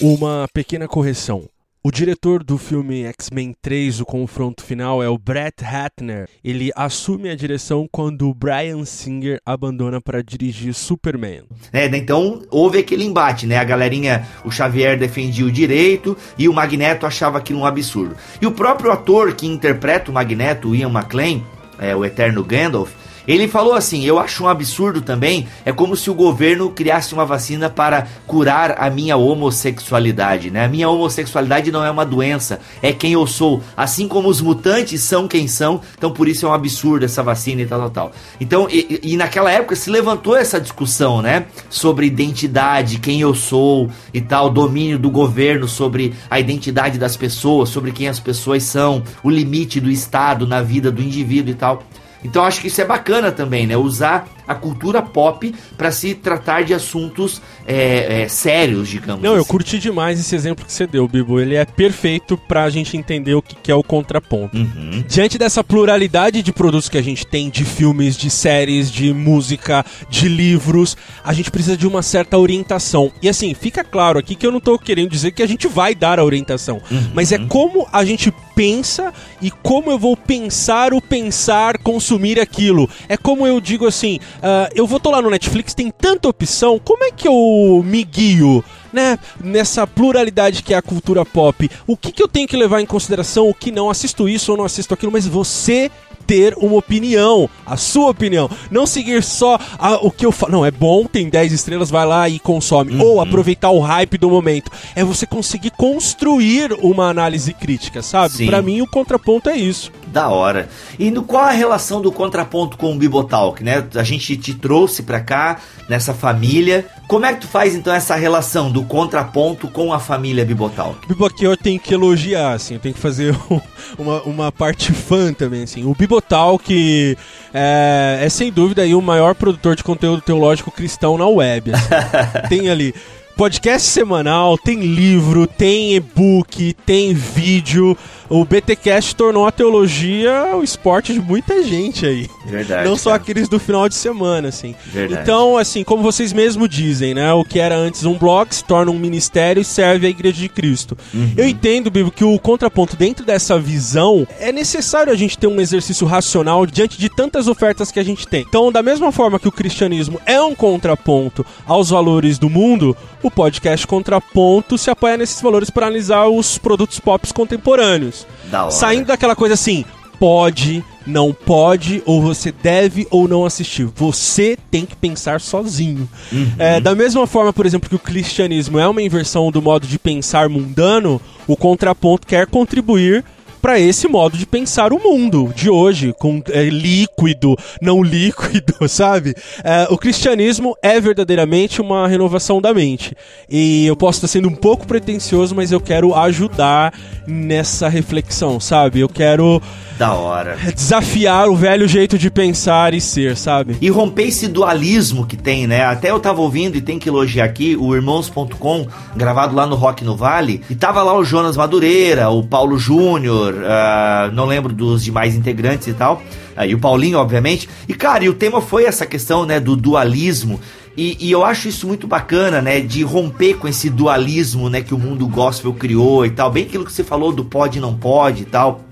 Uma 0.00 0.48
pequena 0.52 0.88
correção. 0.88 1.44
O 1.80 1.90
diretor 1.90 2.42
do 2.42 2.58
filme 2.58 3.04
X-Men 3.04 3.54
3, 3.62 4.00
O 4.00 4.04
Confronto 4.04 4.64
Final, 4.64 5.02
é 5.02 5.08
o 5.08 5.16
Brett 5.16 5.62
Ratner. 5.62 6.28
Ele 6.42 6.72
assume 6.74 7.28
a 7.30 7.36
direção 7.36 7.86
quando 7.92 8.28
o 8.28 8.34
Brian 8.34 8.84
Singer 8.84 9.38
abandona 9.46 10.00
para 10.00 10.22
dirigir 10.22 10.74
Superman. 10.74 11.42
né? 11.72 11.86
Então 11.98 12.42
houve 12.50 12.78
aquele 12.78 13.04
embate, 13.04 13.46
né? 13.46 13.58
A 13.58 13.64
galerinha, 13.64 14.26
o 14.44 14.50
Xavier 14.50 14.98
defendia 14.98 15.44
o 15.44 15.52
direito 15.52 16.16
e 16.36 16.48
o 16.48 16.54
Magneto 16.54 17.06
achava 17.06 17.38
aquilo 17.38 17.60
um 17.60 17.66
absurdo. 17.66 18.16
E 18.40 18.46
o 18.46 18.52
próprio 18.52 18.90
ator 18.90 19.34
que 19.34 19.46
interpreta 19.46 20.10
o 20.10 20.14
Magneto, 20.14 20.74
Ian 20.74 20.90
McClane, 20.90 21.44
é, 21.78 21.94
o 21.94 22.04
eterno 22.04 22.42
Gandalf, 22.42 22.90
ele 23.26 23.48
falou 23.48 23.74
assim: 23.74 24.04
Eu 24.04 24.18
acho 24.18 24.44
um 24.44 24.48
absurdo 24.48 25.00
também. 25.00 25.46
É 25.64 25.72
como 25.72 25.96
se 25.96 26.10
o 26.10 26.14
governo 26.14 26.70
criasse 26.70 27.14
uma 27.14 27.24
vacina 27.24 27.70
para 27.70 28.06
curar 28.26 28.76
a 28.78 28.90
minha 28.90 29.16
homossexualidade, 29.16 30.50
né? 30.50 30.64
A 30.64 30.68
minha 30.68 30.88
homossexualidade 30.88 31.70
não 31.70 31.84
é 31.84 31.90
uma 31.90 32.04
doença, 32.04 32.60
é 32.82 32.92
quem 32.92 33.12
eu 33.12 33.26
sou. 33.26 33.62
Assim 33.76 34.06
como 34.06 34.28
os 34.28 34.40
mutantes 34.40 35.00
são 35.02 35.26
quem 35.26 35.48
são, 35.48 35.80
então 35.96 36.10
por 36.10 36.28
isso 36.28 36.46
é 36.46 36.48
um 36.48 36.52
absurdo 36.52 37.04
essa 37.04 37.22
vacina 37.22 37.62
e 37.62 37.66
tal, 37.66 37.80
tal, 37.80 37.90
tal. 37.90 38.12
Então, 38.40 38.68
e, 38.70 39.00
e 39.02 39.16
naquela 39.16 39.50
época 39.50 39.76
se 39.76 39.90
levantou 39.90 40.36
essa 40.36 40.60
discussão, 40.60 41.22
né? 41.22 41.46
Sobre 41.70 42.06
identidade, 42.06 42.98
quem 42.98 43.20
eu 43.20 43.34
sou 43.34 43.88
e 44.12 44.20
tal, 44.20 44.50
domínio 44.50 44.98
do 44.98 45.10
governo 45.10 45.66
sobre 45.66 46.14
a 46.30 46.38
identidade 46.38 46.98
das 46.98 47.16
pessoas, 47.16 47.68
sobre 47.68 47.92
quem 47.92 48.08
as 48.08 48.20
pessoas 48.20 48.62
são, 48.64 49.02
o 49.22 49.30
limite 49.30 49.80
do 49.80 49.90
Estado 49.90 50.46
na 50.46 50.62
vida 50.62 50.90
do 50.90 51.02
indivíduo 51.02 51.50
e 51.50 51.54
tal. 51.54 51.82
Então 52.24 52.44
acho 52.44 52.60
que 52.60 52.68
isso 52.68 52.80
é 52.80 52.84
bacana 52.84 53.30
também, 53.30 53.66
né? 53.66 53.76
Usar 53.76 54.26
a 54.46 54.54
cultura 54.54 55.02
pop 55.02 55.54
para 55.76 55.90
se 55.90 56.14
tratar 56.14 56.64
de 56.64 56.74
assuntos 56.74 57.40
é, 57.66 58.22
é, 58.22 58.28
sérios, 58.28 58.88
digamos. 58.88 59.22
Não, 59.22 59.34
eu 59.34 59.40
assim. 59.40 59.48
curti 59.48 59.78
demais 59.78 60.20
esse 60.20 60.34
exemplo 60.34 60.64
que 60.64 60.72
você 60.72 60.86
deu, 60.86 61.08
Bibo. 61.08 61.40
Ele 61.40 61.54
é 61.54 61.64
perfeito 61.64 62.36
pra 62.36 62.68
gente 62.70 62.96
entender 62.96 63.34
o 63.34 63.42
que 63.42 63.54
que 63.54 63.70
é 63.70 63.74
o 63.74 63.82
contraponto. 63.82 64.56
Uhum. 64.56 65.02
Diante 65.08 65.38
dessa 65.38 65.64
pluralidade 65.64 66.42
de 66.42 66.52
produtos 66.52 66.88
que 66.88 66.98
a 66.98 67.02
gente 67.02 67.26
tem, 67.26 67.48
de 67.48 67.64
filmes, 67.64 68.16
de 68.16 68.28
séries, 68.28 68.90
de 68.90 69.12
música, 69.12 69.84
de 70.08 70.28
livros, 70.28 70.96
a 71.24 71.32
gente 71.32 71.50
precisa 71.50 71.76
de 71.76 71.86
uma 71.86 72.02
certa 72.02 72.36
orientação. 72.36 73.10
E 73.22 73.28
assim, 73.28 73.54
fica 73.54 73.82
claro 73.82 74.18
aqui 74.18 74.34
que 74.34 74.46
eu 74.46 74.52
não 74.52 74.60
tô 74.60 74.78
querendo 74.78 75.10
dizer 75.10 75.32
que 75.32 75.42
a 75.42 75.46
gente 75.46 75.66
vai 75.66 75.94
dar 75.94 76.18
a 76.18 76.24
orientação, 76.24 76.80
mas 77.14 77.32
é 77.32 77.38
como 77.38 77.86
a 77.92 78.04
gente 78.04 78.32
pensa 78.54 79.12
e 79.40 79.50
como 79.50 79.90
eu 79.90 79.98
vou 79.98 80.16
pensar 80.16 80.92
o 80.92 81.00
pensar, 81.00 81.78
consumir 81.78 82.38
aquilo. 82.38 82.88
É 83.08 83.16
como 83.16 83.46
eu 83.46 83.60
digo 83.60 83.86
assim, 83.86 84.18
ah, 84.42 84.68
eu 84.74 84.86
vou 84.86 85.00
tô 85.00 85.10
lá 85.10 85.20
no 85.20 85.30
Netflix, 85.30 85.74
tem 85.74 85.90
tanta 85.90 86.28
opção, 86.28 86.78
como 86.78 87.04
é 87.04 87.10
que 87.10 87.28
eu 87.28 87.82
me 87.84 88.04
guio? 88.04 88.64
Né, 88.92 89.18
nessa 89.42 89.88
pluralidade 89.88 90.62
que 90.62 90.72
é 90.72 90.76
a 90.76 90.82
cultura 90.82 91.24
pop, 91.24 91.68
o 91.84 91.96
que, 91.96 92.12
que 92.12 92.22
eu 92.22 92.28
tenho 92.28 92.46
que 92.46 92.56
levar 92.56 92.80
em 92.80 92.86
consideração, 92.86 93.48
o 93.48 93.54
que 93.54 93.72
não, 93.72 93.90
assisto 93.90 94.28
isso 94.28 94.52
ou 94.52 94.56
não 94.56 94.64
assisto 94.64 94.94
aquilo, 94.94 95.10
mas 95.10 95.26
você 95.26 95.90
ter 96.26 96.54
uma 96.56 96.76
opinião, 96.76 97.48
a 97.66 97.76
sua 97.76 98.10
opinião. 98.10 98.50
Não 98.70 98.86
seguir 98.86 99.22
só 99.22 99.58
a, 99.78 99.94
o 99.94 100.10
que 100.10 100.26
eu 100.26 100.32
falo. 100.32 100.52
Não, 100.52 100.66
é 100.66 100.70
bom, 100.70 101.04
tem 101.04 101.28
10 101.28 101.52
estrelas, 101.52 101.90
vai 101.90 102.06
lá 102.06 102.28
e 102.28 102.38
consome. 102.38 102.94
Uhum. 102.94 103.02
Ou 103.02 103.20
aproveitar 103.20 103.70
o 103.70 103.80
hype 103.80 104.18
do 104.18 104.30
momento. 104.30 104.70
É 104.94 105.04
você 105.04 105.26
conseguir 105.26 105.70
construir 105.70 106.72
uma 106.80 107.08
análise 107.08 107.52
crítica, 107.52 108.02
sabe? 108.02 108.46
Para 108.46 108.62
mim, 108.62 108.80
o 108.80 108.86
contraponto 108.86 109.48
é 109.48 109.56
isso. 109.56 109.92
Da 110.06 110.28
hora. 110.28 110.68
E 110.98 111.10
no, 111.10 111.22
qual 111.22 111.44
a 111.44 111.50
relação 111.50 112.00
do 112.00 112.12
contraponto 112.12 112.76
com 112.76 112.92
o 112.92 112.96
Bibotalk, 112.96 113.62
né? 113.62 113.84
A 113.94 114.02
gente 114.02 114.36
te 114.36 114.54
trouxe 114.54 115.02
pra 115.02 115.20
cá, 115.20 115.60
nessa 115.88 116.14
família. 116.14 116.86
Como 117.06 117.26
é 117.26 117.34
que 117.34 117.42
tu 117.42 117.48
faz 117.48 117.74
então 117.74 117.92
essa 117.92 118.14
relação 118.14 118.70
do 118.70 118.82
contraponto 118.84 119.68
com 119.68 119.92
a 119.92 119.98
família 119.98 120.44
Bibotalk? 120.44 121.06
Bibo 121.06 121.26
aqui 121.26 121.44
eu 121.44 121.56
tenho 121.56 121.78
que 121.78 121.92
elogiar, 121.92 122.52
assim, 122.54 122.74
eu 122.74 122.80
tenho 122.80 122.94
que 122.94 123.00
fazer 123.00 123.36
uma, 123.98 124.22
uma 124.22 124.52
parte 124.52 124.92
fã 124.92 125.32
também, 125.32 125.64
assim. 125.64 125.84
O 125.84 125.94
Bibotalk 126.14 127.16
é, 127.52 128.20
é 128.22 128.28
sem 128.28 128.52
dúvida 128.52 128.82
aí 128.82 128.94
o 128.94 129.02
maior 129.02 129.34
produtor 129.34 129.74
de 129.74 129.82
conteúdo 129.82 130.22
teológico 130.22 130.70
cristão 130.70 131.18
na 131.18 131.26
web. 131.26 131.72
Assim. 131.72 131.88
tem 132.48 132.70
ali 132.70 132.94
podcast 133.36 133.88
semanal, 133.88 134.56
tem 134.56 134.80
livro, 134.80 135.46
tem 135.46 135.96
e-book, 135.96 136.74
tem 136.86 137.12
vídeo. 137.12 137.96
O 138.28 138.44
BTcast 138.44 139.14
tornou 139.14 139.46
a 139.46 139.52
teologia 139.52 140.56
o 140.56 140.62
esporte 140.62 141.12
de 141.12 141.20
muita 141.20 141.62
gente 141.62 142.06
aí. 142.06 142.28
Verdade. 142.46 142.88
Não 142.88 142.96
só 142.96 143.10
cara. 143.10 143.22
aqueles 143.22 143.48
do 143.48 143.58
final 143.58 143.88
de 143.88 143.94
semana, 143.94 144.48
assim. 144.48 144.74
Verdade. 144.86 145.22
Então, 145.22 145.58
assim, 145.58 145.84
como 145.84 146.02
vocês 146.02 146.32
mesmos 146.32 146.68
dizem, 146.68 147.14
né? 147.14 147.32
O 147.32 147.44
que 147.44 147.58
era 147.58 147.76
antes 147.76 148.04
um 148.04 148.16
blog 148.16 148.54
se 148.54 148.64
torna 148.64 148.90
um 148.90 148.98
ministério 148.98 149.60
e 149.60 149.64
serve 149.64 150.06
à 150.06 150.10
Igreja 150.10 150.38
de 150.38 150.48
Cristo. 150.48 150.96
Uhum. 151.12 151.32
Eu 151.36 151.46
entendo, 151.46 151.90
Bibo, 151.90 152.10
que 152.10 152.24
o 152.24 152.38
contraponto 152.38 152.96
dentro 152.96 153.24
dessa 153.24 153.58
visão 153.58 154.26
é 154.40 154.52
necessário 154.52 155.12
a 155.12 155.16
gente 155.16 155.38
ter 155.38 155.46
um 155.46 155.60
exercício 155.60 156.06
racional 156.06 156.66
diante 156.66 156.98
de 156.98 157.08
tantas 157.08 157.46
ofertas 157.48 157.90
que 157.90 158.00
a 158.00 158.04
gente 158.04 158.26
tem. 158.26 158.44
Então, 158.48 158.72
da 158.72 158.82
mesma 158.82 159.12
forma 159.12 159.38
que 159.38 159.48
o 159.48 159.52
cristianismo 159.52 160.20
é 160.24 160.40
um 160.40 160.54
contraponto 160.54 161.44
aos 161.66 161.90
valores 161.90 162.38
do 162.38 162.48
mundo, 162.48 162.96
o 163.22 163.30
podcast 163.30 163.86
Contraponto 163.86 164.76
se 164.76 164.90
apoia 164.90 165.16
nesses 165.16 165.40
valores 165.40 165.70
para 165.70 165.86
analisar 165.86 166.26
os 166.26 166.58
produtos 166.58 167.00
pop 167.00 167.24
contemporâneos. 167.32 168.13
Da. 168.50 168.70
Saindo 168.70 169.06
daquela 169.06 169.36
coisa 169.36 169.54
assim, 169.54 169.84
pode, 170.18 170.82
não 171.06 171.32
pode, 171.32 172.02
ou 172.06 172.22
você 172.22 172.50
deve 172.50 173.06
ou 173.10 173.28
não 173.28 173.44
assistir. 173.44 173.86
Você 173.94 174.56
tem 174.70 174.86
que 174.86 174.96
pensar 174.96 175.40
sozinho. 175.40 176.08
Uhum. 176.32 176.52
É, 176.58 176.80
da 176.80 176.94
mesma 176.94 177.26
forma, 177.26 177.52
por 177.52 177.66
exemplo, 177.66 177.88
que 177.88 177.94
o 177.94 177.98
cristianismo 177.98 178.78
é 178.78 178.88
uma 178.88 179.02
inversão 179.02 179.50
do 179.50 179.60
modo 179.60 179.86
de 179.86 179.98
pensar 179.98 180.48
mundano, 180.48 181.20
o 181.46 181.56
contraponto 181.56 182.26
quer 182.26 182.46
contribuir 182.46 183.24
para 183.64 183.80
esse 183.80 184.06
modo 184.06 184.36
de 184.36 184.44
pensar 184.44 184.92
o 184.92 184.98
mundo 184.98 185.50
de 185.56 185.70
hoje, 185.70 186.14
com 186.18 186.42
é, 186.50 186.64
líquido, 186.64 187.56
não 187.80 188.02
líquido, 188.02 188.74
sabe? 188.86 189.34
É, 189.64 189.86
o 189.88 189.96
cristianismo 189.96 190.76
é 190.82 191.00
verdadeiramente 191.00 191.80
uma 191.80 192.06
renovação 192.06 192.60
da 192.60 192.74
mente. 192.74 193.16
E 193.48 193.86
eu 193.86 193.96
posso 193.96 194.18
estar 194.18 194.28
sendo 194.28 194.50
um 194.50 194.54
pouco 194.54 194.86
pretencioso, 194.86 195.54
mas 195.54 195.72
eu 195.72 195.80
quero 195.80 196.14
ajudar 196.14 196.92
nessa 197.26 197.88
reflexão, 197.88 198.60
sabe? 198.60 199.00
Eu 199.00 199.08
quero 199.08 199.62
da 199.98 200.12
hora. 200.12 200.56
Desafiar 200.74 201.48
o 201.48 201.54
velho 201.54 201.86
jeito 201.86 202.18
de 202.18 202.30
pensar 202.30 202.94
e 202.94 203.00
ser, 203.00 203.36
sabe? 203.36 203.76
E 203.80 203.88
romper 203.88 204.24
esse 204.24 204.48
dualismo 204.48 205.24
que 205.24 205.36
tem, 205.36 205.66
né? 205.66 205.84
Até 205.84 206.10
eu 206.10 206.18
tava 206.18 206.40
ouvindo 206.40 206.76
e 206.76 206.80
tem 206.80 206.98
que 206.98 207.08
elogiar 207.08 207.44
aqui 207.44 207.76
o 207.76 207.94
Irmãos.com, 207.94 208.88
gravado 209.16 209.54
lá 209.54 209.66
no 209.66 209.76
Rock 209.76 210.04
no 210.04 210.16
Vale, 210.16 210.62
e 210.68 210.74
tava 210.74 211.02
lá 211.02 211.16
o 211.16 211.24
Jonas 211.24 211.56
Madureira, 211.56 212.28
o 212.28 212.42
Paulo 212.42 212.76
Júnior, 212.76 213.53
uh, 213.54 214.32
não 214.32 214.46
lembro 214.46 214.72
dos 214.72 215.02
demais 215.04 215.34
integrantes 215.34 215.88
e 215.88 215.92
tal, 215.92 216.22
uh, 216.56 216.64
e 216.64 216.74
o 216.74 216.78
Paulinho, 216.78 217.18
obviamente. 217.18 217.68
E 217.88 217.94
cara, 217.94 218.24
e 218.24 218.28
o 218.28 218.34
tema 218.34 218.60
foi 218.60 218.84
essa 218.84 219.06
questão, 219.06 219.46
né, 219.46 219.60
do 219.60 219.76
dualismo. 219.76 220.60
E, 220.96 221.16
e, 221.26 221.30
eu 221.30 221.44
acho 221.44 221.68
isso 221.68 221.88
muito 221.88 222.06
bacana, 222.06 222.62
né? 222.62 222.80
De 222.80 223.02
romper 223.02 223.54
com 223.54 223.66
esse 223.66 223.90
dualismo, 223.90 224.70
né? 224.70 224.80
Que 224.80 224.94
o 224.94 224.98
mundo 224.98 225.26
gospel 225.26 225.74
criou 225.74 226.24
e 226.24 226.30
tal. 226.30 226.52
Bem 226.52 226.64
aquilo 226.64 226.84
que 226.84 226.92
você 226.92 227.02
falou 227.02 227.32
do 227.32 227.44
pode 227.44 227.78
e 227.78 227.80
não 227.80 227.94
pode 227.94 228.42
e 228.42 228.46
tal. 228.46 228.84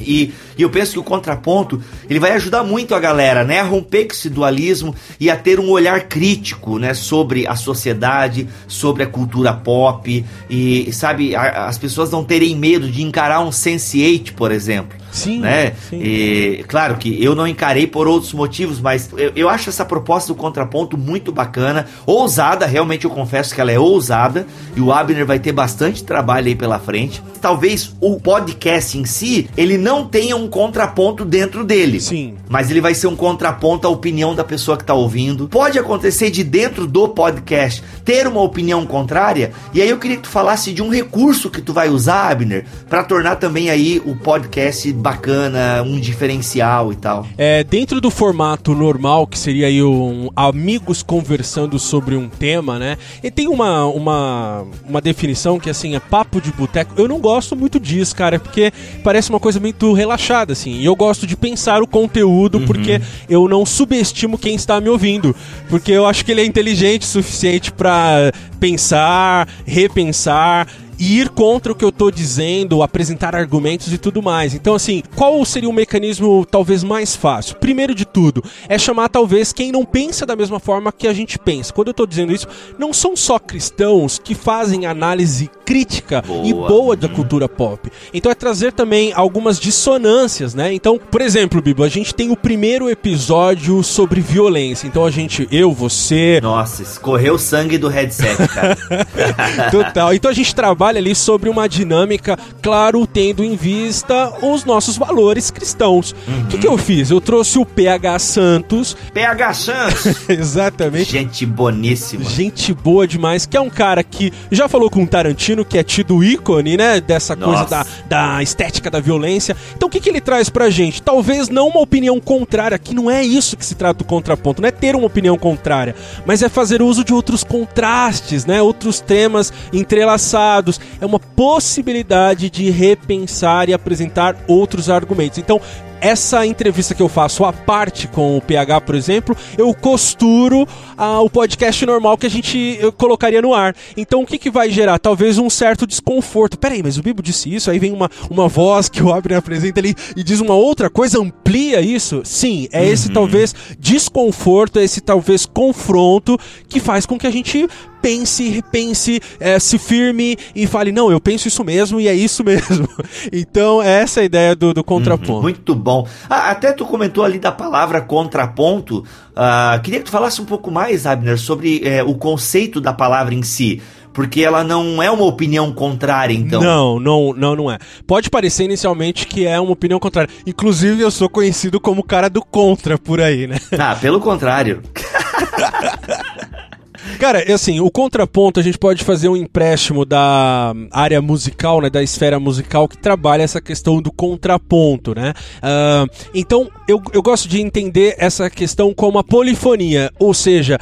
E, 0.00 0.32
e, 0.56 0.62
eu 0.62 0.70
penso 0.70 0.92
que 0.92 0.98
o 0.98 1.02
contraponto 1.02 1.82
ele 2.08 2.18
vai 2.18 2.32
ajudar 2.32 2.64
muito 2.64 2.94
a 2.94 3.00
galera, 3.00 3.44
né, 3.44 3.60
a 3.60 3.64
romper 3.64 4.06
com 4.06 4.12
esse 4.12 4.28
dualismo 4.28 4.94
e 5.18 5.30
a 5.30 5.36
ter 5.36 5.60
um 5.60 5.70
olhar 5.70 6.08
crítico, 6.08 6.78
né, 6.78 6.94
sobre 6.94 7.46
a 7.46 7.56
sociedade, 7.56 8.48
sobre 8.66 9.02
a 9.02 9.06
cultura 9.06 9.52
pop. 9.52 10.24
E 10.50 10.92
sabe 10.92 11.34
a, 11.34 11.66
as 11.66 11.78
pessoas 11.78 12.10
não 12.10 12.24
terem 12.24 12.56
medo 12.56 12.90
de 12.90 13.02
encarar 13.02 13.40
um 13.40 13.50
Sense8, 13.50 14.32
por 14.32 14.50
exemplo. 14.50 15.03
Sim, 15.14 15.38
né? 15.40 15.72
sim. 15.88 16.00
E, 16.02 16.64
claro 16.66 16.96
que 16.96 17.22
eu 17.22 17.34
não 17.34 17.46
encarei 17.46 17.86
por 17.86 18.08
outros 18.08 18.32
motivos, 18.32 18.80
mas 18.80 19.08
eu, 19.16 19.32
eu 19.36 19.48
acho 19.48 19.70
essa 19.70 19.84
proposta 19.84 20.32
do 20.32 20.36
contraponto 20.36 20.98
muito 20.98 21.30
bacana, 21.30 21.86
ousada, 22.04 22.66
realmente 22.66 23.04
eu 23.04 23.10
confesso 23.10 23.54
que 23.54 23.60
ela 23.60 23.70
é 23.70 23.78
ousada 23.78 24.46
e 24.76 24.80
o 24.80 24.92
Abner 24.92 25.24
vai 25.24 25.38
ter 25.38 25.52
bastante 25.52 26.02
trabalho 26.02 26.48
aí 26.48 26.56
pela 26.56 26.80
frente. 26.80 27.22
Talvez 27.40 27.94
o 28.00 28.18
podcast 28.18 28.98
em 28.98 29.04
si, 29.04 29.48
ele 29.56 29.78
não 29.78 30.06
tenha 30.06 30.36
um 30.36 30.48
contraponto 30.48 31.24
dentro 31.24 31.62
dele. 31.62 32.00
Sim. 32.00 32.34
Mas 32.48 32.70
ele 32.70 32.80
vai 32.80 32.94
ser 32.94 33.06
um 33.06 33.14
contraponto 33.14 33.86
à 33.86 33.90
opinião 33.90 34.34
da 34.34 34.42
pessoa 34.42 34.76
que 34.76 34.82
está 34.82 34.94
ouvindo. 34.94 35.48
Pode 35.48 35.78
acontecer 35.78 36.30
de 36.30 36.42
dentro 36.42 36.86
do 36.86 37.08
podcast 37.08 37.84
ter 38.04 38.26
uma 38.26 38.42
opinião 38.42 38.84
contrária, 38.84 39.52
e 39.72 39.80
aí 39.80 39.88
eu 39.88 39.98
queria 39.98 40.16
que 40.16 40.24
tu 40.24 40.28
falasse 40.28 40.72
de 40.72 40.82
um 40.82 40.90
recurso 40.90 41.50
que 41.50 41.60
tu 41.60 41.72
vai 41.72 41.88
usar, 41.88 42.30
Abner, 42.30 42.64
para 42.88 43.04
tornar 43.04 43.36
também 43.36 43.70
aí 43.70 44.02
o 44.04 44.16
podcast 44.16 44.92
bacana, 45.04 45.82
um 45.82 46.00
diferencial 46.00 46.90
e 46.90 46.96
tal. 46.96 47.26
É, 47.36 47.62
dentro 47.62 48.00
do 48.00 48.10
formato 48.10 48.74
normal, 48.74 49.26
que 49.26 49.38
seria 49.38 49.66
aí 49.66 49.82
um 49.82 50.30
amigos 50.34 51.02
conversando 51.02 51.78
sobre 51.78 52.16
um 52.16 52.26
tema, 52.26 52.78
né? 52.78 52.96
E 53.22 53.30
tem 53.30 53.46
uma, 53.46 53.84
uma, 53.84 54.64
uma 54.88 55.02
definição 55.02 55.60
que 55.60 55.68
assim 55.68 55.94
é 55.94 56.00
papo 56.00 56.40
de 56.40 56.50
boteco. 56.50 56.94
Eu 56.96 57.06
não 57.06 57.20
gosto 57.20 57.54
muito 57.54 57.78
disso, 57.78 58.16
cara, 58.16 58.40
porque 58.40 58.72
parece 59.02 59.28
uma 59.28 59.38
coisa 59.38 59.60
muito 59.60 59.92
relaxada, 59.92 60.54
assim. 60.54 60.72
E 60.78 60.86
eu 60.86 60.96
gosto 60.96 61.26
de 61.26 61.36
pensar 61.36 61.82
o 61.82 61.86
conteúdo 61.86 62.56
uhum. 62.56 62.64
porque 62.64 62.98
eu 63.28 63.46
não 63.46 63.66
subestimo 63.66 64.38
quem 64.38 64.54
está 64.54 64.80
me 64.80 64.88
ouvindo. 64.88 65.36
Porque 65.68 65.92
eu 65.92 66.06
acho 66.06 66.24
que 66.24 66.32
ele 66.32 66.40
é 66.40 66.46
inteligente 66.46 67.02
o 67.02 67.06
suficiente 67.06 67.70
para 67.70 68.32
pensar, 68.58 69.46
repensar 69.66 70.66
ir 70.98 71.28
contra 71.30 71.72
o 71.72 71.74
que 71.74 71.84
eu 71.84 71.92
tô 71.92 72.10
dizendo, 72.10 72.82
apresentar 72.82 73.34
argumentos 73.34 73.92
e 73.92 73.98
tudo 73.98 74.22
mais. 74.22 74.54
Então, 74.54 74.74
assim, 74.74 75.02
qual 75.14 75.44
seria 75.44 75.68
o 75.68 75.72
mecanismo 75.72 76.46
talvez 76.50 76.82
mais 76.82 77.16
fácil? 77.16 77.56
Primeiro 77.56 77.94
de 77.94 78.04
tudo, 78.04 78.42
é 78.68 78.78
chamar 78.78 79.08
talvez 79.08 79.52
quem 79.52 79.72
não 79.72 79.84
pensa 79.84 80.26
da 80.26 80.36
mesma 80.36 80.58
forma 80.58 80.92
que 80.92 81.06
a 81.06 81.12
gente 81.12 81.38
pensa. 81.38 81.72
Quando 81.72 81.88
eu 81.88 81.94
tô 81.94 82.06
dizendo 82.06 82.32
isso, 82.32 82.46
não 82.78 82.92
são 82.92 83.16
só 83.16 83.38
cristãos 83.38 84.18
que 84.18 84.34
fazem 84.34 84.86
análise 84.86 85.50
crítica 85.64 86.22
boa. 86.22 86.46
e 86.46 86.52
boa 86.52 86.96
da 86.96 87.08
cultura 87.08 87.48
pop. 87.48 87.90
Então 88.12 88.30
é 88.30 88.34
trazer 88.34 88.72
também 88.72 89.12
algumas 89.14 89.58
dissonâncias, 89.58 90.54
né? 90.54 90.72
Então, 90.72 90.98
por 90.98 91.20
exemplo, 91.20 91.60
Bibo, 91.62 91.82
a 91.82 91.88
gente 91.88 92.14
tem 92.14 92.30
o 92.30 92.36
primeiro 92.36 92.90
episódio 92.90 93.82
sobre 93.82 94.20
violência. 94.20 94.86
Então 94.86 95.04
a 95.04 95.10
gente, 95.10 95.48
eu, 95.50 95.72
você. 95.72 96.40
Nossa, 96.42 96.82
escorreu 96.82 97.34
o 97.34 97.38
sangue 97.38 97.78
do 97.78 97.88
headset, 97.88 98.36
cara. 98.48 98.76
Total. 99.70 100.14
Então 100.14 100.30
a 100.30 100.34
gente 100.34 100.54
trabalha 100.54 100.83
ali 100.90 101.14
sobre 101.14 101.48
uma 101.48 101.68
dinâmica, 101.68 102.38
claro, 102.62 103.06
tendo 103.06 103.44
em 103.44 103.56
vista 103.56 104.32
os 104.42 104.64
nossos 104.64 104.96
valores 104.96 105.50
cristãos. 105.50 106.12
O 106.12 106.30
uhum. 106.30 106.46
que, 106.46 106.58
que 106.58 106.66
eu 106.66 106.76
fiz? 106.76 107.10
Eu 107.10 107.20
trouxe 107.20 107.58
o 107.58 107.64
PH 107.64 108.18
Santos. 108.18 108.96
PH 109.12 109.54
Santos! 109.54 110.28
Exatamente. 110.28 111.10
Gente 111.10 111.46
boníssima. 111.46 112.24
Gente 112.24 112.72
boa 112.72 113.06
demais, 113.06 113.46
que 113.46 113.56
é 113.56 113.60
um 113.60 113.70
cara 113.70 114.02
que 114.02 114.32
já 114.50 114.68
falou 114.68 114.90
com 114.90 115.02
o 115.02 115.06
Tarantino, 115.06 115.64
que 115.64 115.78
é 115.78 115.82
tido 115.82 116.22
ícone, 116.22 116.76
né? 116.76 117.00
Dessa 117.00 117.34
Nossa. 117.36 117.64
coisa 117.66 117.70
da, 118.08 118.34
da 118.36 118.42
estética 118.42 118.90
da 118.90 119.00
violência. 119.00 119.56
Então 119.76 119.88
o 119.88 119.90
que, 119.90 120.00
que 120.00 120.08
ele 120.08 120.20
traz 120.20 120.48
pra 120.48 120.70
gente? 120.70 121.02
Talvez 121.02 121.48
não 121.48 121.68
uma 121.68 121.80
opinião 121.80 122.20
contrária, 122.20 122.78
que 122.78 122.94
não 122.94 123.10
é 123.10 123.24
isso 123.24 123.56
que 123.56 123.64
se 123.64 123.74
trata 123.74 123.98
do 123.98 124.04
contraponto, 124.04 124.62
não 124.62 124.68
é 124.68 124.72
ter 124.72 124.96
uma 124.96 125.06
opinião 125.06 125.36
contrária, 125.38 125.94
mas 126.26 126.42
é 126.42 126.48
fazer 126.48 126.82
uso 126.82 127.04
de 127.04 127.12
outros 127.12 127.44
contrastes, 127.44 128.46
né? 128.46 128.60
Outros 128.62 129.00
temas 129.00 129.52
entrelaçados. 129.72 130.73
É 131.00 131.06
uma 131.06 131.18
possibilidade 131.18 132.50
de 132.50 132.70
repensar 132.70 133.68
e 133.68 133.74
apresentar 133.74 134.36
outros 134.48 134.90
argumentos. 134.90 135.38
Então, 135.38 135.60
essa 136.04 136.44
entrevista 136.44 136.94
que 136.94 137.00
eu 137.00 137.08
faço 137.08 137.46
à 137.46 137.52
parte 137.52 138.06
com 138.06 138.36
o 138.36 138.40
PH, 138.42 138.82
por 138.82 138.94
exemplo, 138.94 139.34
eu 139.56 139.72
costuro 139.72 140.68
ah, 140.98 141.20
o 141.22 141.30
podcast 141.30 141.86
normal 141.86 142.18
que 142.18 142.26
a 142.26 142.30
gente 142.30 142.78
colocaria 142.98 143.40
no 143.40 143.54
ar. 143.54 143.74
Então 143.96 144.22
o 144.22 144.26
que, 144.26 144.36
que 144.36 144.50
vai 144.50 144.68
gerar? 144.68 144.98
Talvez 144.98 145.38
um 145.38 145.48
certo 145.48 145.86
desconforto. 145.86 146.58
Peraí, 146.58 146.82
mas 146.82 146.98
o 146.98 147.02
Bibo 147.02 147.22
disse 147.22 147.52
isso, 147.54 147.70
aí 147.70 147.78
vem 147.78 147.90
uma, 147.90 148.10
uma 148.28 148.48
voz 148.48 148.90
que 148.90 149.02
o 149.02 149.14
Abner 149.14 149.38
apresenta 149.38 149.80
ali 149.80 149.94
e 150.14 150.22
diz 150.22 150.40
uma 150.40 150.54
outra 150.54 150.90
coisa, 150.90 151.18
amplia 151.18 151.80
isso? 151.80 152.20
Sim, 152.22 152.68
é 152.70 152.80
uhum. 152.80 152.84
esse 152.84 153.08
talvez 153.08 153.54
desconforto, 153.78 154.78
é 154.78 154.84
esse 154.84 155.00
talvez 155.00 155.46
confronto 155.46 156.38
que 156.68 156.80
faz 156.80 157.06
com 157.06 157.18
que 157.18 157.26
a 157.26 157.30
gente 157.30 157.66
pense, 158.04 158.46
repense, 158.50 159.20
é, 159.40 159.58
se 159.58 159.78
firme 159.78 160.36
e 160.54 160.66
fale, 160.66 160.92
não, 160.92 161.10
eu 161.10 161.18
penso 161.18 161.48
isso 161.48 161.64
mesmo 161.64 161.98
e 161.98 162.08
é 162.08 162.14
isso 162.14 162.44
mesmo. 162.44 162.86
então, 163.32 163.80
essa 163.80 164.20
é 164.20 164.22
a 164.22 164.26
ideia 164.26 164.54
do, 164.54 164.74
do 164.74 164.84
contraponto. 164.84 165.32
Uhum. 165.32 165.42
Muito 165.42 165.74
bom 165.74 165.94
bom. 165.94 166.08
Ah, 166.28 166.50
até 166.50 166.72
tu 166.72 166.84
comentou 166.84 167.22
ali 167.22 167.38
da 167.38 167.52
palavra 167.52 168.00
contraponto. 168.00 169.04
Ah, 169.36 169.78
queria 169.82 170.00
que 170.00 170.06
tu 170.06 170.10
falasse 170.10 170.40
um 170.40 170.44
pouco 170.44 170.70
mais, 170.70 171.06
Abner, 171.06 171.38
sobre 171.38 171.82
é, 171.84 172.02
o 172.02 172.14
conceito 172.14 172.80
da 172.80 172.92
palavra 172.92 173.34
em 173.34 173.42
si. 173.42 173.80
Porque 174.12 174.42
ela 174.42 174.62
não 174.62 175.02
é 175.02 175.10
uma 175.10 175.24
opinião 175.24 175.72
contrária, 175.72 176.32
então. 176.32 176.62
Não, 176.62 177.00
não, 177.00 177.34
não, 177.34 177.56
não 177.56 177.70
é. 177.70 177.78
Pode 178.06 178.30
parecer 178.30 178.62
inicialmente 178.64 179.26
que 179.26 179.44
é 179.44 179.58
uma 179.58 179.72
opinião 179.72 179.98
contrária. 179.98 180.32
Inclusive, 180.46 181.02
eu 181.02 181.10
sou 181.10 181.28
conhecido 181.28 181.80
como 181.80 182.00
o 182.00 182.04
cara 182.04 182.30
do 182.30 182.40
contra 182.40 182.96
por 182.96 183.20
aí, 183.20 183.48
né? 183.48 183.56
Ah, 183.76 183.96
pelo 184.00 184.20
contrário. 184.20 184.82
Cara, 187.18 187.52
assim, 187.52 187.80
o 187.80 187.90
contraponto 187.90 188.60
a 188.60 188.62
gente 188.62 188.78
pode 188.78 189.04
fazer 189.04 189.28
um 189.28 189.36
empréstimo 189.36 190.04
da 190.04 190.72
área 190.90 191.20
musical, 191.20 191.80
né, 191.80 191.90
da 191.90 192.02
esfera 192.02 192.38
musical 192.40 192.88
que 192.88 192.96
trabalha 192.96 193.42
essa 193.42 193.60
questão 193.60 194.00
do 194.00 194.12
contraponto, 194.12 195.14
né? 195.14 195.32
Uh, 195.58 196.28
então, 196.34 196.70
eu, 196.88 197.02
eu 197.12 197.22
gosto 197.22 197.48
de 197.48 197.60
entender 197.60 198.14
essa 198.18 198.50
questão 198.50 198.92
como 198.92 199.18
a 199.18 199.24
polifonia, 199.24 200.10
ou 200.18 200.34
seja, 200.34 200.78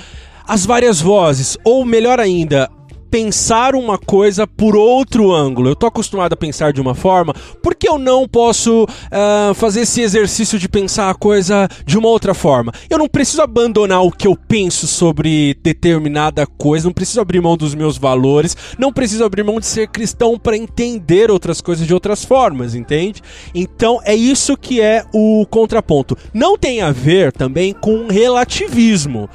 as 0.46 0.66
várias 0.66 1.00
vozes, 1.00 1.56
ou 1.64 1.84
melhor 1.84 2.18
ainda, 2.18 2.68
pensar 3.12 3.74
uma 3.74 3.98
coisa 3.98 4.46
por 4.46 4.74
outro 4.74 5.34
ângulo. 5.34 5.68
Eu 5.68 5.76
tô 5.76 5.84
acostumado 5.84 6.32
a 6.32 6.36
pensar 6.36 6.72
de 6.72 6.80
uma 6.80 6.94
forma, 6.94 7.34
por 7.62 7.74
que 7.74 7.86
eu 7.86 7.98
não 7.98 8.26
posso 8.26 8.84
uh, 8.84 9.52
fazer 9.52 9.82
esse 9.82 10.00
exercício 10.00 10.58
de 10.58 10.66
pensar 10.66 11.10
a 11.10 11.14
coisa 11.14 11.68
de 11.84 11.98
uma 11.98 12.08
outra 12.08 12.32
forma? 12.32 12.72
Eu 12.88 12.96
não 12.96 13.06
preciso 13.06 13.42
abandonar 13.42 14.02
o 14.02 14.10
que 14.10 14.26
eu 14.26 14.34
penso 14.34 14.86
sobre 14.86 15.54
determinada 15.62 16.46
coisa, 16.46 16.86
não 16.86 16.92
preciso 16.94 17.20
abrir 17.20 17.42
mão 17.42 17.54
dos 17.54 17.74
meus 17.74 17.98
valores, 17.98 18.56
não 18.78 18.90
preciso 18.90 19.24
abrir 19.24 19.42
mão 19.42 19.60
de 19.60 19.66
ser 19.66 19.88
cristão 19.88 20.38
para 20.38 20.56
entender 20.56 21.30
outras 21.30 21.60
coisas 21.60 21.86
de 21.86 21.92
outras 21.92 22.24
formas, 22.24 22.74
entende? 22.74 23.20
Então 23.54 24.00
é 24.06 24.14
isso 24.14 24.56
que 24.56 24.80
é 24.80 25.04
o 25.12 25.44
contraponto. 25.50 26.16
Não 26.32 26.56
tem 26.56 26.80
a 26.80 26.90
ver 26.90 27.30
também 27.30 27.74
com 27.74 28.06
relativismo. 28.06 29.28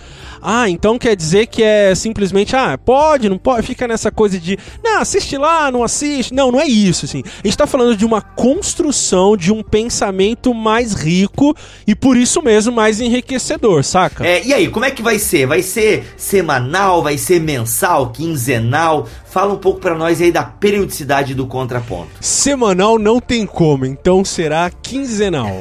Ah, 0.49 0.69
então 0.69 0.97
quer 0.97 1.13
dizer 1.13 1.47
que 1.47 1.61
é 1.61 1.93
simplesmente, 1.93 2.55
ah, 2.55 2.77
pode, 2.77 3.27
não 3.27 3.37
pode, 3.37 3.67
fica 3.67 3.85
nessa 3.85 4.09
coisa 4.09 4.39
de, 4.39 4.57
não, 4.81 5.01
assiste 5.01 5.35
lá, 5.37 5.69
não 5.69 5.83
assiste. 5.83 6.33
Não, 6.33 6.53
não 6.53 6.61
é 6.61 6.65
isso, 6.65 7.03
assim. 7.03 7.21
A 7.43 7.45
gente 7.45 7.57
tá 7.57 7.67
falando 7.67 7.97
de 7.97 8.05
uma 8.05 8.21
construção 8.21 9.35
de 9.35 9.51
um 9.51 9.61
pensamento 9.61 10.53
mais 10.53 10.93
rico 10.93 11.53
e 11.85 11.93
por 11.93 12.15
isso 12.15 12.41
mesmo 12.41 12.71
mais 12.71 13.01
enriquecedor, 13.01 13.83
saca? 13.83 14.25
É, 14.25 14.41
e 14.41 14.53
aí, 14.53 14.69
como 14.69 14.85
é 14.85 14.91
que 14.91 15.01
vai 15.01 15.19
ser? 15.19 15.45
Vai 15.47 15.61
ser 15.61 16.13
semanal, 16.15 17.03
vai 17.03 17.17
ser 17.17 17.41
mensal, 17.41 18.11
quinzenal? 18.11 19.05
Fala 19.25 19.53
um 19.53 19.57
pouco 19.57 19.81
para 19.81 19.95
nós 19.95 20.21
aí 20.21 20.31
da 20.31 20.43
periodicidade 20.43 21.35
do 21.35 21.45
contraponto. 21.45 22.09
Semanal 22.21 22.97
não 22.97 23.19
tem 23.19 23.45
como, 23.45 23.85
então 23.85 24.23
será 24.23 24.71
quinzenal. 24.81 25.59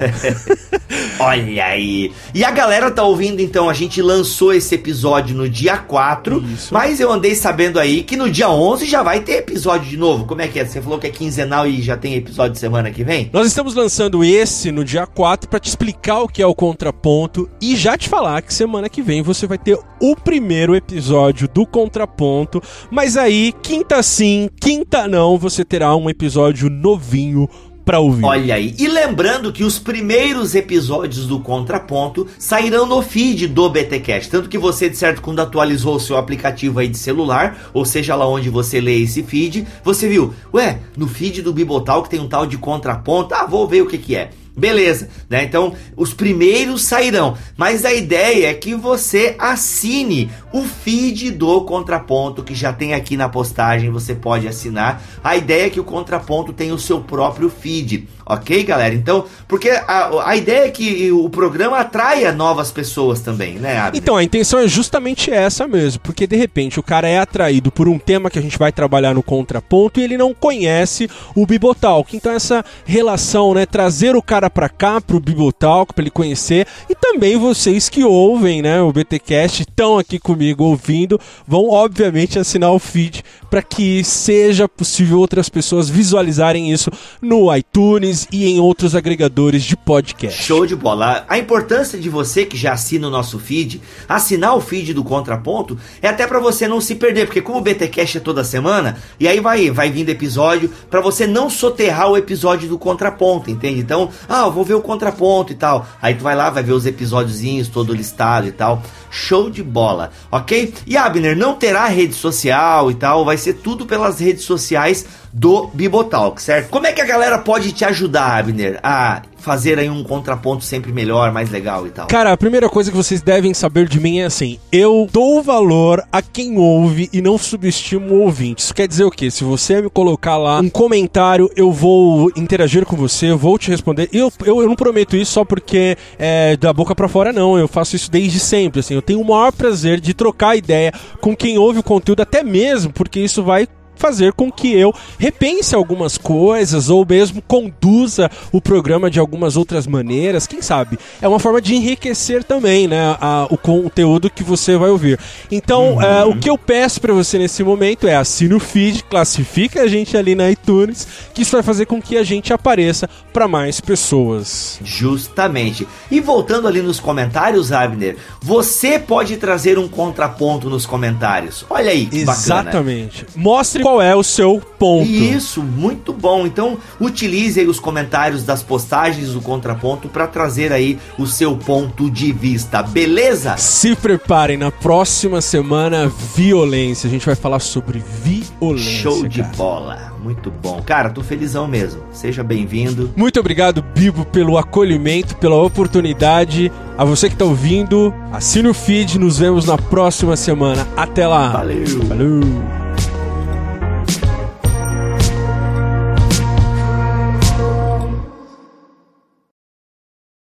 Olha 1.18 1.64
aí. 1.64 2.12
E 2.32 2.44
a 2.44 2.50
galera 2.52 2.90
tá 2.90 3.02
ouvindo 3.02 3.42
então, 3.42 3.68
a 3.68 3.74
gente 3.74 4.00
lançou 4.00 4.54
esse 4.54 4.75
episódio 4.76 5.36
no 5.36 5.48
dia 5.48 5.76
4, 5.76 6.44
Isso. 6.54 6.72
mas 6.72 7.00
eu 7.00 7.12
andei 7.12 7.34
sabendo 7.34 7.78
aí 7.78 8.02
que 8.02 8.16
no 8.16 8.30
dia 8.30 8.48
11 8.48 8.86
já 8.86 9.02
vai 9.02 9.20
ter 9.20 9.38
episódio 9.38 9.88
de 9.88 9.96
novo. 9.96 10.24
Como 10.24 10.40
é 10.40 10.48
que 10.48 10.58
é? 10.58 10.64
Você 10.64 10.80
falou 10.80 10.98
que 10.98 11.06
é 11.06 11.10
quinzenal 11.10 11.66
e 11.66 11.82
já 11.82 11.96
tem 11.96 12.14
episódio 12.14 12.58
semana 12.58 12.90
que 12.90 13.02
vem? 13.02 13.28
Nós 13.32 13.46
estamos 13.46 13.74
lançando 13.74 14.24
esse 14.24 14.70
no 14.70 14.84
dia 14.84 15.06
4 15.06 15.48
para 15.48 15.58
te 15.58 15.68
explicar 15.68 16.22
o 16.22 16.28
que 16.28 16.42
é 16.42 16.46
o 16.46 16.54
contraponto 16.54 17.48
e 17.60 17.76
já 17.76 17.96
te 17.96 18.08
falar 18.08 18.42
que 18.42 18.54
semana 18.54 18.88
que 18.88 19.02
vem 19.02 19.22
você 19.22 19.46
vai 19.46 19.58
ter 19.58 19.78
o 20.00 20.14
primeiro 20.14 20.74
episódio 20.74 21.48
do 21.48 21.66
contraponto, 21.66 22.62
mas 22.90 23.16
aí 23.16 23.52
quinta 23.62 24.02
sim, 24.02 24.48
quinta 24.60 25.08
não, 25.08 25.38
você 25.38 25.64
terá 25.64 25.94
um 25.96 26.08
episódio 26.08 26.68
novinho 26.68 27.48
pra 27.86 28.00
ouvir. 28.00 28.24
Olha 28.24 28.56
aí. 28.56 28.74
E 28.76 28.88
lembrando 28.88 29.52
que 29.52 29.62
os 29.62 29.78
primeiros 29.78 30.56
episódios 30.56 31.24
do 31.28 31.38
Contraponto 31.38 32.26
sairão 32.36 32.84
no 32.84 33.00
feed 33.00 33.46
do 33.46 33.70
BTcast. 33.70 34.28
Tanto 34.28 34.48
que 34.48 34.58
você, 34.58 34.90
de 34.90 34.96
certo, 34.96 35.22
quando 35.22 35.38
atualizou 35.38 35.94
o 35.94 36.00
seu 36.00 36.16
aplicativo 36.16 36.80
aí 36.80 36.88
de 36.88 36.98
celular, 36.98 37.70
ou 37.72 37.84
seja 37.84 38.16
lá 38.16 38.26
onde 38.26 38.50
você 38.50 38.80
lê 38.80 38.98
esse 38.98 39.22
feed, 39.22 39.64
você 39.84 40.08
viu, 40.08 40.34
ué, 40.52 40.80
no 40.96 41.06
feed 41.06 41.42
do 41.42 41.52
Bibotal 41.52 42.02
que 42.02 42.10
tem 42.10 42.18
um 42.18 42.28
tal 42.28 42.44
de 42.44 42.58
Contraponto, 42.58 43.32
ah, 43.32 43.46
vou 43.46 43.68
ver 43.68 43.82
o 43.82 43.86
que 43.86 43.98
que 43.98 44.16
é. 44.16 44.30
Beleza, 44.56 45.10
né? 45.28 45.44
Então 45.44 45.74
os 45.94 46.14
primeiros 46.14 46.82
sairão, 46.82 47.36
mas 47.58 47.84
a 47.84 47.92
ideia 47.92 48.48
é 48.48 48.54
que 48.54 48.74
você 48.74 49.36
assine 49.38 50.30
o 50.50 50.62
feed 50.62 51.30
do 51.32 51.60
Contraponto 51.62 52.42
que 52.42 52.54
já 52.54 52.72
tem 52.72 52.94
aqui 52.94 53.18
na 53.18 53.28
postagem, 53.28 53.90
você 53.90 54.14
pode 54.14 54.48
assinar. 54.48 55.02
A 55.22 55.36
ideia 55.36 55.66
é 55.66 55.70
que 55.70 55.78
o 55.78 55.84
Contraponto 55.84 56.54
tenha 56.54 56.74
o 56.74 56.78
seu 56.78 57.00
próprio 57.00 57.50
feed, 57.50 58.08
ok, 58.26 58.64
galera? 58.64 58.94
Então, 58.94 59.24
porque 59.46 59.70
a, 59.70 60.28
a 60.30 60.36
ideia 60.36 60.66
é 60.66 60.70
que 60.70 61.12
o 61.12 61.30
programa 61.30 61.78
atraia 61.78 62.32
novas 62.32 62.72
pessoas 62.72 63.20
também, 63.20 63.54
né, 63.54 63.78
Abner? 63.78 64.02
Então, 64.02 64.16
a 64.16 64.24
intenção 64.24 64.58
é 64.58 64.66
justamente 64.66 65.30
essa 65.30 65.68
mesmo, 65.68 66.00
porque 66.00 66.26
de 66.26 66.36
repente 66.36 66.80
o 66.80 66.82
cara 66.82 67.08
é 67.08 67.18
atraído 67.18 67.70
por 67.70 67.88
um 67.88 67.98
tema 67.98 68.28
que 68.28 68.38
a 68.38 68.42
gente 68.42 68.58
vai 68.58 68.72
trabalhar 68.72 69.14
no 69.14 69.22
Contraponto 69.22 70.00
e 70.00 70.02
ele 70.02 70.18
não 70.18 70.34
conhece 70.34 71.08
o 71.34 71.46
Bibotalk. 71.46 72.16
Então, 72.16 72.32
essa 72.32 72.64
relação, 72.84 73.54
né, 73.54 73.64
trazer 73.64 74.16
o 74.16 74.22
cara 74.22 74.50
para 74.50 74.68
cá 74.68 75.00
pro 75.00 75.20
Bibotalk 75.20 75.94
para 75.94 76.02
ele 76.02 76.10
conhecer 76.10 76.66
e 76.90 76.94
também 76.94 77.36
vocês 77.36 77.88
que 77.88 78.02
ouvem, 78.02 78.60
né, 78.60 78.80
o 78.80 78.92
BTcast 78.92 79.62
estão 79.62 79.98
aqui 79.98 80.18
comigo 80.18 80.64
ouvindo, 80.64 81.20
vão 81.46 81.70
obviamente 81.70 82.38
assinar 82.38 82.72
o 82.72 82.78
feed 82.78 83.22
para 83.48 83.62
que 83.62 84.02
seja 84.02 84.68
possível 84.68 85.20
outras 85.20 85.48
pessoas 85.48 85.88
visualizarem 85.88 86.72
isso 86.72 86.90
no 87.22 87.54
iTunes 87.54 88.15
e 88.30 88.46
em 88.46 88.60
outros 88.60 88.94
agregadores 88.94 89.64
de 89.64 89.76
podcast. 89.76 90.40
Show 90.40 90.64
de 90.64 90.76
bola. 90.76 91.24
A 91.28 91.36
importância 91.36 91.98
de 91.98 92.08
você 92.08 92.46
que 92.46 92.56
já 92.56 92.72
assina 92.72 93.08
o 93.08 93.10
nosso 93.10 93.38
feed, 93.38 93.82
assinar 94.08 94.56
o 94.56 94.60
feed 94.60 94.94
do 94.94 95.02
Contraponto 95.02 95.76
é 96.00 96.08
até 96.08 96.26
para 96.26 96.38
você 96.38 96.68
não 96.68 96.80
se 96.80 96.94
perder, 96.94 97.26
porque 97.26 97.42
como 97.42 97.58
o 97.58 97.60
BTcast 97.60 98.18
é 98.18 98.20
toda 98.20 98.44
semana, 98.44 98.96
e 99.18 99.26
aí 99.26 99.40
vai 99.40 99.70
vai 99.70 99.90
vindo 99.90 100.08
episódio 100.08 100.70
para 100.88 101.00
você 101.00 101.26
não 101.26 101.50
soterrar 101.50 102.10
o 102.10 102.16
episódio 102.16 102.68
do 102.68 102.78
Contraponto, 102.78 103.50
entende? 103.50 103.80
Então, 103.80 104.10
ah, 104.28 104.48
vou 104.48 104.64
ver 104.64 104.74
o 104.74 104.80
contraponto 104.80 105.52
e 105.52 105.56
tal. 105.56 105.86
Aí 106.00 106.14
tu 106.14 106.22
vai 106.22 106.36
lá, 106.36 106.50
vai 106.50 106.62
ver 106.62 106.72
os 106.72 106.86
episódiozinhos 106.86 107.68
todo 107.68 107.92
listado 107.92 108.46
e 108.46 108.52
tal. 108.52 108.82
Show 109.10 109.50
de 109.50 109.62
bola, 109.62 110.10
ok? 110.30 110.72
E 110.86 110.96
Abner, 110.96 111.36
não 111.36 111.54
terá 111.54 111.86
rede 111.86 112.14
social 112.14 112.90
e 112.90 112.94
tal, 112.94 113.24
vai 113.24 113.36
ser 113.36 113.54
tudo 113.54 113.86
pelas 113.86 114.20
redes 114.20 114.44
sociais 114.44 115.06
do 115.38 115.68
Bibotalk, 115.74 116.40
certo? 116.40 116.70
Como 116.70 116.86
é 116.86 116.92
que 116.92 117.00
a 117.02 117.04
galera 117.04 117.38
pode 117.38 117.70
te 117.72 117.84
ajudar, 117.84 118.38
Abner, 118.38 118.80
a 118.82 119.20
fazer 119.36 119.78
aí 119.78 119.88
um 119.88 120.02
contraponto 120.02 120.64
sempre 120.64 120.90
melhor, 120.90 121.30
mais 121.30 121.50
legal 121.50 121.86
e 121.86 121.90
tal? 121.90 122.06
Cara, 122.06 122.32
a 122.32 122.36
primeira 122.38 122.70
coisa 122.70 122.90
que 122.90 122.96
vocês 122.96 123.20
devem 123.20 123.52
saber 123.52 123.86
de 123.86 124.00
mim 124.00 124.20
é 124.20 124.24
assim: 124.24 124.58
eu 124.72 125.06
dou 125.12 125.42
valor 125.42 126.02
a 126.10 126.22
quem 126.22 126.58
ouve 126.58 127.10
e 127.12 127.20
não 127.20 127.36
subestimo 127.36 128.14
o 128.14 128.22
ouvinte. 128.22 128.62
Isso 128.62 128.74
quer 128.74 128.88
dizer 128.88 129.04
o 129.04 129.10
quê? 129.10 129.30
Se 129.30 129.44
você 129.44 129.82
me 129.82 129.90
colocar 129.90 130.38
lá 130.38 130.58
um 130.58 130.70
comentário, 130.70 131.50
eu 131.54 131.70
vou 131.70 132.32
interagir 132.34 132.86
com 132.86 132.96
você, 132.96 133.30
eu 133.30 133.38
vou 133.38 133.58
te 133.58 133.70
responder. 133.70 134.08
Eu, 134.14 134.32
eu, 134.42 134.62
eu 134.62 134.66
não 134.66 134.74
prometo 134.74 135.16
isso 135.16 135.32
só 135.32 135.44
porque 135.44 135.98
é 136.18 136.56
da 136.56 136.72
boca 136.72 136.94
para 136.94 137.08
fora, 137.08 137.30
não. 137.30 137.58
Eu 137.58 137.68
faço 137.68 137.94
isso 137.94 138.10
desde 138.10 138.40
sempre. 138.40 138.80
Assim, 138.80 138.94
eu 138.94 139.02
tenho 139.02 139.20
o 139.20 139.24
maior 139.24 139.52
prazer 139.52 140.00
de 140.00 140.14
trocar 140.14 140.56
ideia 140.56 140.94
com 141.20 141.36
quem 141.36 141.58
ouve 141.58 141.80
o 141.80 141.82
conteúdo, 141.82 142.22
até 142.22 142.42
mesmo 142.42 142.90
porque 142.90 143.20
isso 143.20 143.42
vai 143.42 143.68
fazer 143.96 144.32
com 144.32 144.50
que 144.50 144.72
eu 144.72 144.94
repense 145.18 145.74
algumas 145.74 146.16
coisas 146.18 146.88
ou 146.88 147.04
mesmo 147.08 147.42
conduza 147.42 148.30
o 148.52 148.60
programa 148.60 149.10
de 149.10 149.18
algumas 149.18 149.56
outras 149.56 149.86
maneiras, 149.86 150.46
quem 150.46 150.62
sabe? 150.62 150.98
É 151.20 151.28
uma 151.28 151.38
forma 151.38 151.60
de 151.60 151.74
enriquecer 151.74 152.44
também, 152.44 152.86
né, 152.86 153.16
a, 153.20 153.46
o 153.50 153.56
conteúdo 153.56 154.30
que 154.30 154.42
você 154.42 154.76
vai 154.76 154.90
ouvir. 154.90 155.18
Então, 155.50 155.94
uhum. 155.94 156.02
é, 156.02 156.24
o 156.24 156.36
que 156.36 156.50
eu 156.50 156.58
peço 156.58 157.00
para 157.00 157.12
você 157.12 157.38
nesse 157.38 157.62
momento 157.62 158.06
é 158.06 158.16
assine 158.16 158.54
o 158.54 158.60
feed, 158.60 159.04
classifique 159.04 159.78
a 159.78 159.86
gente 159.86 160.16
ali 160.16 160.34
na 160.34 160.50
iTunes, 160.50 161.06
que 161.34 161.42
isso 161.42 161.52
vai 161.52 161.62
fazer 161.62 161.86
com 161.86 162.00
que 162.00 162.16
a 162.16 162.22
gente 162.22 162.52
apareça 162.52 163.08
para 163.32 163.48
mais 163.48 163.80
pessoas. 163.80 164.78
Justamente. 164.82 165.86
E 166.10 166.20
voltando 166.20 166.66
ali 166.66 166.82
nos 166.82 167.00
comentários, 167.00 167.72
Abner, 167.72 168.16
você 168.40 168.98
pode 168.98 169.36
trazer 169.36 169.78
um 169.78 169.88
contraponto 169.88 170.68
nos 170.68 170.86
comentários. 170.86 171.64
Olha 171.68 171.90
aí, 171.90 172.08
Exatamente. 172.12 173.24
Bacana. 173.24 173.44
Mostre 173.44 173.82
qual 173.86 174.02
é 174.02 174.16
o 174.16 174.22
seu 174.24 174.60
ponto. 174.80 175.08
Isso, 175.08 175.62
muito 175.62 176.12
bom. 176.12 176.44
Então, 176.44 176.76
utilize 177.00 177.60
aí 177.60 177.68
os 177.68 177.78
comentários 177.78 178.42
das 178.42 178.60
postagens 178.60 179.32
do 179.32 179.40
Contraponto 179.40 180.08
para 180.08 180.26
trazer 180.26 180.72
aí 180.72 180.98
o 181.16 181.24
seu 181.24 181.56
ponto 181.56 182.10
de 182.10 182.32
vista, 182.32 182.82
beleza? 182.82 183.56
Se 183.56 183.94
preparem, 183.94 184.56
na 184.56 184.72
próxima 184.72 185.40
semana, 185.40 186.10
violência. 186.34 187.06
A 187.06 187.10
gente 187.10 187.24
vai 187.24 187.36
falar 187.36 187.60
sobre 187.60 188.02
violência. 188.24 189.02
Show 189.02 189.28
de 189.28 189.42
cara. 189.42 189.54
bola. 189.56 190.12
Muito 190.20 190.50
bom. 190.50 190.82
Cara, 190.82 191.08
tô 191.08 191.22
felizão 191.22 191.68
mesmo. 191.68 192.02
Seja 192.10 192.42
bem-vindo. 192.42 193.12
Muito 193.14 193.38
obrigado, 193.38 193.84
Bibo, 193.94 194.24
pelo 194.24 194.58
acolhimento, 194.58 195.36
pela 195.36 195.62
oportunidade. 195.62 196.72
A 196.98 197.04
você 197.04 197.30
que 197.30 197.36
tá 197.36 197.44
ouvindo, 197.44 198.12
assine 198.32 198.66
o 198.66 198.74
feed. 198.74 199.16
Nos 199.16 199.38
vemos 199.38 199.64
na 199.64 199.78
próxima 199.78 200.34
semana. 200.34 200.84
Até 200.96 201.24
lá. 201.24 201.50
Valeu. 201.50 202.02
Valeu. 202.08 202.85